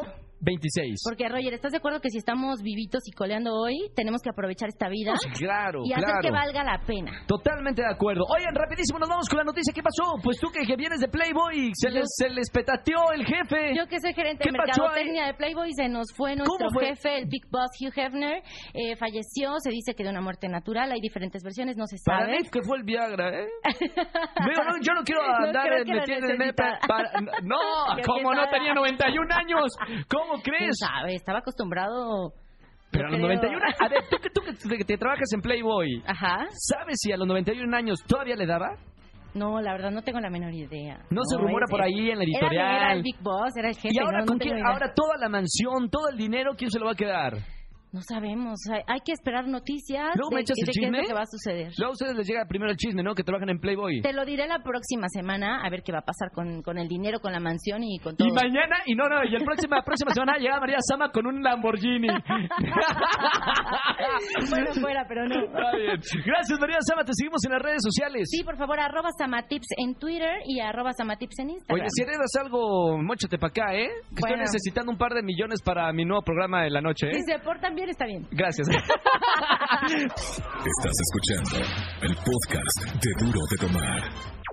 26. 0.43 1.01
Porque, 1.05 1.29
Roger, 1.29 1.55
¿estás 1.55 1.73
de 1.73 1.79
acuerdo 1.79 2.01
que 2.01 2.11
si 2.11 2.19
estamos 2.19 2.61
vivitos 2.63 3.03
y 3.07 3.13
coleando 3.13 3.55
hoy, 3.55 3.79
tenemos 3.95 4.21
que 4.23 4.31
aprovechar 4.31 4.69
esta 4.69 4.89
vida 4.89 5.13
Pues, 5.15 5.39
claro, 5.39 5.83
y 5.85 5.93
hacer 5.93 6.05
claro. 6.05 6.21
que 6.23 6.31
valga 6.31 6.65
la 6.65 6.81
pena? 6.85 7.13
Totalmente 7.27 7.83
de 7.83 7.89
acuerdo. 7.89 8.25
Oigan, 8.29 8.55
rapidísimo, 8.55 8.99
nos 8.99 9.09
vamos 9.09 9.29
con 9.29 9.39
la 9.39 9.45
noticia. 9.45 9.73
¿Qué 9.73 9.83
pasó? 9.83 10.15
Pues 10.23 10.39
tú 10.41 10.49
que, 10.51 10.67
que 10.67 10.77
vienes 10.77 11.01
de 11.01 11.09
Playboy, 11.09 11.71
se 11.75 11.89
Yo- 11.91 11.95
les, 12.01 12.07
se 12.17 12.29
les 12.29 12.51
petateó 12.51 13.13
el 13.15 13.25
jefe. 13.25 13.75
Yo 13.77 13.87
que 13.87 14.01
soy 14.01 14.13
gerente 14.15 14.43
¿Qué 14.45 14.51
de 14.51 14.59
pasó 14.59 14.83
mercadotecnia 14.83 15.27
de 15.27 15.35
Playboy, 15.35 15.71
se 15.75 15.89
nos 15.89 16.07
fue 16.17 16.35
nuestro 16.35 16.57
¿Cómo 16.59 16.71
fue? 16.71 16.87
jefe, 16.89 17.19
el 17.19 17.27
Big 17.29 17.45
Boss 17.51 17.71
Hugh 17.81 17.93
Hefner, 17.97 18.43
eh, 18.75 18.97
falleció, 18.97 19.55
se 19.61 19.71
dice 19.71 19.95
que 19.95 20.03
de 20.05 20.11
una 20.11 20.21
muerte 20.21 20.49
natural, 20.49 20.91
hay 20.93 21.01
diferentes 21.01 21.43
versiones, 21.43 21.77
no 21.77 21.87
se 21.87 21.97
Para 22.05 22.27
sabe. 22.27 22.39
mí 22.41 22.49
que 22.51 22.63
fue 22.63 22.79
el 22.79 22.85
Viagra, 22.85 23.31
¿eh? 23.43 23.47
Digo, 23.87 24.65
no, 24.65 24.75
yo 24.83 24.93
no 24.95 25.03
quiero 25.05 25.23
No 25.23 25.47
andar 25.47 25.67
creo 25.67 25.79
en- 25.79 25.85
que 25.85 25.93
lo 25.95 26.01
metiendo 26.01 26.27
en- 26.29 26.39
necesita. 26.39 26.79
para- 26.87 27.11
No, 27.43 27.57
como 28.07 28.35
no 28.35 28.49
tenía 28.51 28.75
91 28.75 29.35
años. 29.35 29.67
¿Cómo 30.09 30.32
¿Quién 30.43 30.57
crees? 30.57 30.77
sabe? 30.79 31.15
Estaba 31.15 31.39
acostumbrado... 31.41 32.33
Pero 32.91 33.07
a 33.09 33.11
los 33.11 33.17
creo. 33.21 33.29
91. 33.29 33.59
A 33.81 33.89
ver, 33.89 34.01
tú 34.11 34.17
que, 34.19 34.29
tú 34.31 34.41
que 34.43 34.53
te, 34.79 34.85
te 34.85 34.99
trabajas 34.99 35.33
en 35.33 35.41
Playboy, 35.41 36.03
Ajá. 36.07 36.45
¿sabes 36.51 36.97
si 37.01 37.11
a 37.11 37.17
los 37.17 37.27
91 37.27 37.75
años 37.75 37.99
todavía 38.07 38.37
le 38.37 38.45
daba? 38.45 38.77
No, 39.35 39.63
la 39.63 39.73
verdad 39.73 39.91
no 39.93 40.03
tengo 40.03 40.21
la 40.21 40.29
menor 40.29 40.53
idea. 40.53 40.99
No 41.09 41.23
se 41.25 41.39
rumora 41.39 41.65
por 41.71 41.81
ahí 41.81 42.11
en 42.11 42.19
la 42.19 42.25
era- 42.25 42.33
editorial. 42.35 42.77
Era, 42.77 42.93
el 42.93 43.03
Big 43.03 43.17
Boss, 43.23 43.57
era 43.57 43.69
el 43.71 43.77
jefe. 43.77 43.89
¿Y 43.93 43.99
ahora 43.99 44.21
no, 44.21 44.27
con 44.27 44.39
tengo 44.39 44.51
quién? 44.51 44.59
idea. 44.59 44.71
Ahora 44.75 44.93
toda 44.95 45.17
la 45.19 45.31
mansión, 45.31 45.89
todo 45.89 46.11
el 46.11 46.19
dinero, 46.19 46.53
¿quién 46.55 46.71
se 46.71 46.79
lo 46.79 46.85
va 46.85 46.93
a 46.93 46.95
quedar? 46.95 47.33
No 47.93 48.01
sabemos, 48.01 48.59
hay, 48.73 48.81
hay 48.87 49.01
que 49.05 49.13
esperar 49.13 49.47
noticias 49.47 50.17
Luego 50.17 50.31
de, 50.31 50.37
me 50.37 50.41
echas 50.41 50.57
de 50.57 50.63
el 50.63 50.67
qué 50.67 50.71
es 50.71 50.77
chisme. 50.81 51.03
lo 51.03 51.09
que 51.09 51.13
va 51.13 51.21
a 51.23 51.27
suceder. 51.27 51.73
Luego 51.77 51.91
a 51.91 51.93
ustedes 51.93 52.17
les 52.17 52.27
llega 52.27 52.47
primero 52.47 52.71
el 52.71 52.79
chisme, 52.79 53.03
¿no? 53.03 53.15
Que 53.15 53.23
trabajan 53.23 53.51
en 53.51 53.61
Playboy. 53.61 54.01
Te 54.01 54.15
lo 54.15 54.25
diré 54.25 54.47
la 54.49 54.61
próxima 54.65 55.09
semana, 55.13 55.61
a 55.63 55.69
ver 55.69 55.83
qué 55.85 55.93
va 55.93 55.99
a 55.99 56.05
pasar 56.09 56.31
con, 56.33 56.63
con 56.63 56.79
el 56.79 56.89
dinero, 56.89 57.21
con 57.21 57.33
la 57.33 57.41
mansión 57.41 57.83
y 57.85 57.99
con 57.99 58.17
todo. 58.17 58.27
Y 58.27 58.33
mañana, 58.33 58.77
y 58.87 58.95
no, 58.95 59.11
no, 59.11 59.23
y 59.29 59.35
el 59.35 59.45
próxima, 59.45 59.83
próxima 59.85 60.11
semana 60.15 60.39
llega 60.39 60.59
María 60.59 60.79
Sama 60.81 61.11
con 61.13 61.27
un 61.27 61.43
Lamborghini. 61.43 62.09
bueno, 64.51 64.73
fuera, 64.81 65.05
pero 65.09 65.27
no. 65.29 65.45
Está 65.45 65.77
bien. 65.77 66.01
Gracias, 66.25 66.61
María 66.61 66.79
Sama. 66.81 67.05
Te 67.05 67.13
seguimos 67.15 67.45
en 67.45 67.53
las 67.53 67.63
redes 67.63 67.83
sociales. 67.83 68.29
Sí, 68.31 68.43
por 68.45 68.57
favor, 68.57 68.79
arroba 68.81 69.11
Samatips 69.19 69.67
en 69.77 69.95
Twitter 69.97 70.37
y 70.47 70.61
arroba 70.61 70.93
Samatips 70.93 71.39
en 71.41 71.51
Instagram. 71.51 71.81
Oye, 71.81 71.89
si 71.91 72.03
heredas 72.03 72.31
algo, 72.41 72.99
mochate 72.99 73.39
para 73.39 73.51
acá, 73.51 73.75
¿eh? 73.75 73.89
Que 73.89 74.15
Estoy 74.17 74.31
Bueno. 74.33 74.43
necesitando 74.45 74.93
un 74.93 74.99
par 74.99 75.13
de 75.13 75.23
millones 75.23 75.61
para 75.63 75.93
mi 75.93 76.05
nuevo 76.05 76.23
programa 76.23 76.63
de 76.63 76.71
la 76.71 76.81
noche, 76.81 77.09
¿eh? 77.09 77.15
Si 77.15 77.23
se 77.33 77.39
portan 77.41 77.75
bien, 77.75 77.82
está 77.91 78.07
bien. 78.07 78.27
Gracias. 78.31 78.69
Estás 79.83 80.97
escuchando 81.01 81.67
el 82.03 82.15
podcast 82.17 83.03
de 83.03 83.11
Duro 83.25 83.41
de 83.51 83.57
Tomar. 83.57 84.03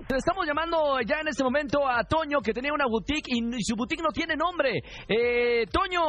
Estamos 0.08 0.44
llamando 0.46 1.00
ya 1.06 1.20
en 1.20 1.28
este 1.28 1.44
momento 1.44 1.86
a 1.88 2.02
Toño, 2.04 2.40
que 2.40 2.52
tenía 2.52 2.72
una 2.72 2.86
boutique 2.86 3.28
y, 3.28 3.38
y 3.38 3.62
su 3.62 3.76
boutique 3.76 4.02
no 4.02 4.10
tiene 4.10 4.34
nombre. 4.36 4.80
Eh, 5.08 5.66
Toño. 5.70 6.02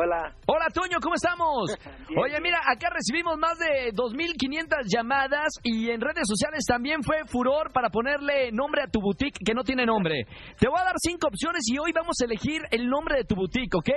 Hola. 0.00 0.32
Hola, 0.46 0.66
Toño, 0.72 0.98
¿cómo 1.02 1.16
estamos? 1.16 1.74
Bien, 2.08 2.20
Oye, 2.20 2.30
bien. 2.30 2.42
mira, 2.44 2.60
acá 2.64 2.88
recibimos 2.94 3.36
más 3.36 3.58
de 3.58 3.90
2.500 3.92 4.86
llamadas 4.86 5.54
y 5.64 5.90
en 5.90 6.00
redes 6.00 6.22
sociales 6.24 6.64
también 6.66 7.02
fue 7.02 7.16
furor 7.26 7.72
para 7.72 7.90
ponerle 7.90 8.52
nombre 8.52 8.82
a 8.82 8.86
tu 8.86 9.00
boutique 9.00 9.38
que 9.44 9.54
no 9.54 9.64
tiene 9.64 9.84
nombre. 9.84 10.24
Te 10.58 10.68
voy 10.68 10.78
a 10.80 10.84
dar 10.84 10.94
cinco 11.02 11.26
opciones 11.26 11.64
y 11.66 11.78
hoy 11.78 11.90
vamos 11.92 12.16
a 12.22 12.26
elegir 12.26 12.62
el 12.70 12.88
nombre 12.88 13.16
de 13.18 13.24
tu 13.24 13.34
boutique, 13.34 13.74
¿ok? 13.74 13.90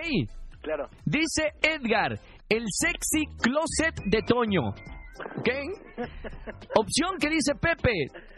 Claro. 0.62 0.90
Dice 1.06 1.52
Edgar, 1.62 2.20
el 2.50 2.66
sexy 2.70 3.26
closet 3.42 3.96
de 4.06 4.22
Toño. 4.22 4.70
¿Ok? 4.70 5.50
Opción 6.76 7.18
que 7.20 7.30
dice 7.30 7.56
Pepe, 7.56 7.92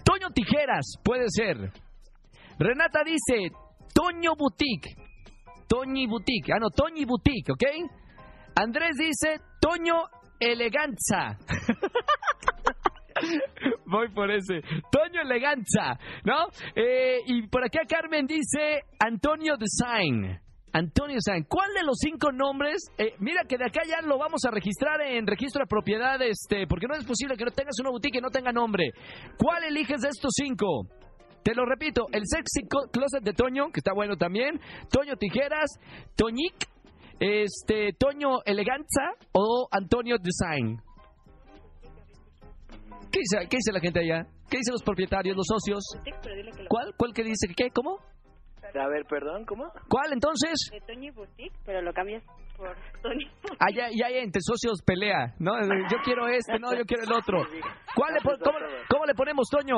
Toño 0.04 0.30
Tijeras, 0.34 0.96
puede 1.04 1.26
ser. 1.30 1.72
Renata 2.60 3.02
dice, 3.04 3.50
Toño 3.94 4.36
Boutique. 4.38 4.96
Toñi 5.68 6.08
Boutique. 6.08 6.54
Ah, 6.54 6.60
no, 6.60 6.70
Toñi 6.70 7.04
Boutique, 7.06 7.52
¿ok? 7.52 7.64
Andrés 8.56 8.96
dice, 8.98 9.42
Toño 9.60 10.04
Eleganza. 10.40 11.38
Voy 13.86 14.10
por 14.14 14.32
ese. 14.32 14.62
Toño 14.92 15.22
Eleganza, 15.22 15.98
¿no? 16.26 16.48
Eh, 16.76 17.20
y 17.26 17.48
por 17.48 17.64
acá 17.64 17.82
Carmen 17.88 18.28
dice, 18.28 18.82
Antonio 19.00 19.56
Design. 19.58 20.43
Antonio 20.74 21.18
San. 21.22 21.44
¿Cuál 21.44 21.72
de 21.74 21.84
los 21.84 21.98
cinco 22.00 22.32
nombres? 22.32 22.78
eh, 22.98 23.14
mira 23.20 23.44
que 23.48 23.58
de 23.58 23.66
acá 23.66 23.82
ya 23.88 24.02
lo 24.02 24.18
vamos 24.18 24.42
a 24.46 24.52
registrar 24.52 25.00
en 25.02 25.28
registro 25.28 25.62
de 25.62 25.68
propiedad, 25.68 26.20
este, 26.22 26.66
porque 26.68 26.88
no 26.88 26.96
es 26.96 27.06
posible 27.06 27.38
que 27.38 27.46
no 27.46 27.52
tengas 27.52 27.80
una 27.80 27.92
boutique 27.92 28.18
y 28.18 28.22
no 28.22 28.30
tenga 28.30 28.52
nombre. 28.52 28.92
¿Cuál 29.38 29.64
eliges 29.66 30.02
de 30.02 30.10
estos 30.10 30.32
cinco? 30.36 30.88
Te 31.44 31.54
lo 31.54 31.66
repito, 31.66 32.08
el 32.12 32.24
Sexy 32.26 32.68
Closet 32.92 33.22
de 33.22 33.34
Toño, 33.34 33.66
que 33.72 33.82
está 33.82 33.94
bueno 33.94 34.16
también, 34.16 34.60
Toño 34.90 35.16
Tijeras, 35.18 35.78
Toñic, 36.16 36.56
este, 37.20 37.94
Toño 37.94 38.42
Eleganza 38.46 39.12
o 39.34 39.68
Antonio 39.70 40.16
Design. 40.18 40.82
¿Qué 43.12 43.20
dice, 43.20 43.48
qué 43.48 43.58
dice 43.58 43.72
la 43.72 43.80
gente 43.80 44.00
allá? 44.00 44.26
¿Qué 44.50 44.58
dicen 44.58 44.72
los 44.72 44.84
propietarios, 44.84 45.36
los 45.36 45.46
socios? 45.46 45.84
¿Cuál? 46.68 46.94
¿Cuál 46.98 47.14
que 47.14 47.24
dice? 47.24 47.48
¿Qué? 47.56 47.70
¿Cómo? 47.70 48.00
A 48.76 48.88
ver, 48.88 49.06
perdón, 49.06 49.46
¿cómo? 49.46 49.66
¿Cuál 49.88 50.14
entonces? 50.14 50.70
De 50.72 50.82
Tony 50.82 51.12
Boutique, 51.12 51.56
pero 51.66 51.82
lo 51.82 51.94
cambias 51.94 52.24
por 52.58 52.76
Tony 53.02 53.26
Boutique. 53.26 53.58
Ah, 53.60 53.72
ya, 53.74 53.88
ya 53.94 54.08
hay 54.08 54.18
entre 54.24 54.42
socios 54.42 54.82
pelea, 54.82 55.34
¿no? 55.40 55.52
Yo 55.92 55.98
quiero 56.04 56.28
este, 56.28 56.60
no, 56.60 56.74
yo 56.74 56.84
quiero 56.86 57.04
el 57.04 57.14
otro. 57.14 57.44
¿Cuál 57.96 58.14
le 58.16 58.22
cómo, 58.22 58.58
cómo 58.90 59.06
le 59.06 59.14
ponemos, 59.14 59.48
Toño? 59.50 59.76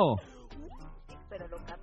Pero 1.28 1.48
lo 1.48 1.56
cambias. 1.58 1.75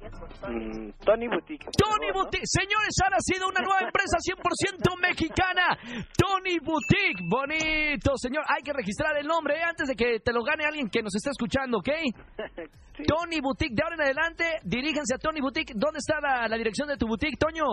Mm, 0.48 0.92
Tony 1.06 1.28
Boutique. 1.28 1.66
Tony 1.72 1.74
Por 1.74 1.88
favor, 1.88 2.16
¿no? 2.16 2.24
Boutique. 2.24 2.46
Señores, 2.46 2.96
ha 3.04 3.20
sido 3.20 3.48
una 3.48 3.62
nueva 3.62 3.80
empresa 3.82 4.18
100% 4.20 5.00
mexicana. 5.00 5.78
Tony 6.18 6.60
Boutique. 6.60 7.22
Bonito, 7.30 8.18
señor. 8.18 8.44
Hay 8.48 8.62
que 8.64 8.74
registrar 8.74 9.18
el 9.18 9.28
nombre 9.28 9.56
eh, 9.58 9.64
antes 9.64 9.88
de 9.88 9.96
que 9.96 10.20
te 10.20 10.34
lo 10.34 10.44
gane 10.44 10.66
alguien 10.66 10.90
que 10.90 11.02
nos 11.02 11.16
esté 11.16 11.30
escuchando, 11.30 11.78
¿ok? 11.80 11.90
Sí. 12.96 13.06
Tony 13.08 13.42
Boutique. 13.42 13.74
De 13.74 13.82
ahora 13.82 13.96
en 13.96 14.02
adelante, 14.02 14.46
diríjense 14.64 15.16
a 15.16 15.18
Tony 15.18 15.42
Boutique. 15.42 15.74
¿Dónde 15.76 15.98
está 15.98 16.22
la, 16.22 16.48
la 16.48 16.58
dirección 16.58 16.88
de 16.88 16.96
tu 16.96 17.08
boutique, 17.08 17.40
Toño? 17.40 17.66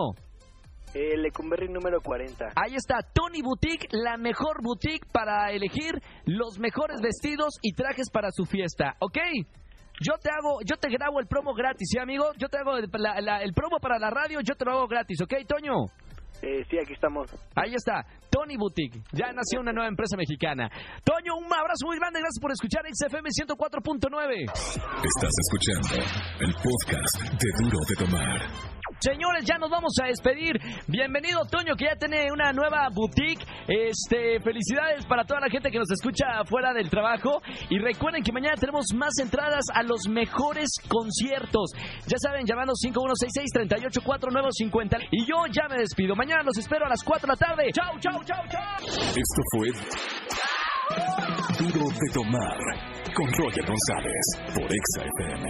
Eh, 0.93 1.15
Lecumberri 1.15 1.69
número 1.69 2.01
40. 2.01 2.49
Ahí 2.55 2.75
está, 2.75 2.97
Tony 3.13 3.41
Boutique, 3.41 3.87
la 3.91 4.17
mejor 4.17 4.61
boutique 4.61 5.07
para 5.11 5.51
elegir 5.51 5.93
los 6.25 6.59
mejores 6.59 6.99
vestidos 7.01 7.59
y 7.61 7.73
trajes 7.73 8.09
para 8.09 8.29
su 8.31 8.45
fiesta, 8.45 8.95
¿ok? 8.99 9.17
Yo 9.99 10.13
te 10.21 10.29
hago, 10.31 10.59
yo 10.65 10.77
te 10.77 10.89
grabo 10.89 11.19
el 11.19 11.27
promo 11.27 11.53
gratis, 11.53 11.89
¿sí, 11.91 11.99
amigo? 11.99 12.31
Yo 12.37 12.47
te 12.47 12.57
hago 12.57 12.77
el, 12.77 12.89
la- 12.93 13.21
la- 13.21 13.41
el 13.43 13.53
promo 13.53 13.77
para 13.79 13.99
la 13.99 14.09
radio, 14.09 14.39
yo 14.41 14.55
te 14.55 14.65
lo 14.65 14.71
hago 14.71 14.87
gratis, 14.87 15.19
¿ok, 15.21 15.33
Toño? 15.47 15.73
Eh, 16.41 16.65
sí, 16.71 16.77
aquí 16.81 16.93
estamos. 16.93 17.29
Ahí 17.55 17.75
está, 17.75 18.03
Tony 18.31 18.57
Boutique. 18.57 18.99
Ya 19.11 19.31
nació 19.31 19.59
una 19.59 19.71
nueva 19.71 19.87
empresa 19.89 20.17
mexicana. 20.17 20.69
Toño, 21.03 21.35
un 21.37 21.45
abrazo 21.53 21.85
muy 21.85 21.97
grande, 21.99 22.19
gracias 22.19 22.39
por 22.41 22.51
escuchar 22.51 22.81
XFM 22.89 23.29
104.9. 23.29 24.49
Estás 24.49 25.33
escuchando 25.45 26.03
el 26.39 26.53
podcast 26.55 27.21
de 27.37 27.49
Duro 27.61 27.77
de 27.87 27.95
Tomar. 28.05 28.80
Señores, 29.01 29.43
ya 29.45 29.57
nos 29.57 29.71
vamos 29.71 29.93
a 29.99 30.05
despedir. 30.05 30.59
Bienvenido, 30.87 31.39
Toño, 31.49 31.75
que 31.75 31.85
ya 31.85 31.95
tiene 31.95 32.31
una 32.31 32.53
nueva 32.53 32.87
boutique. 32.93 33.43
Este, 33.67 34.39
felicidades 34.41 35.07
para 35.07 35.25
toda 35.25 35.39
la 35.39 35.49
gente 35.49 35.71
que 35.71 35.79
nos 35.79 35.89
escucha 35.89 36.45
fuera 36.45 36.71
del 36.71 36.87
trabajo. 36.87 37.41
Y 37.71 37.79
recuerden 37.79 38.21
que 38.21 38.31
mañana 38.31 38.53
tenemos 38.59 38.93
más 38.93 39.17
entradas 39.19 39.65
a 39.73 39.81
los 39.81 40.07
mejores 40.07 40.69
conciertos. 40.87 41.71
Ya 42.05 42.19
saben, 42.19 42.45
llamando 42.45 42.73
5166-384950. 42.73 45.07
Y 45.09 45.25
yo 45.25 45.47
ya 45.51 45.67
me 45.67 45.77
despido. 45.77 46.15
Mañana 46.15 46.43
los 46.43 46.59
espero 46.59 46.85
a 46.85 46.89
las 46.89 47.03
4 47.03 47.25
de 47.25 47.33
la 47.33 47.37
tarde. 47.37 47.71
Chau, 47.73 47.99
chau, 47.99 48.23
chau, 48.23 48.45
chau. 48.51 48.85
Esto 48.85 49.41
fue 49.51 49.71
Duro 51.57 51.89
de 51.89 52.07
Tomar 52.13 52.59
con 53.15 53.25
Roger 53.33 53.65
González 53.65 54.37
por 54.53 54.71
Exa 54.71 55.01
FM 55.17 55.49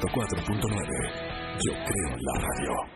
104.9. 0.00 1.25
Yo 1.64 1.72
creo 1.72 2.14
en 2.14 2.22
la 2.22 2.32
radio. 2.34 2.95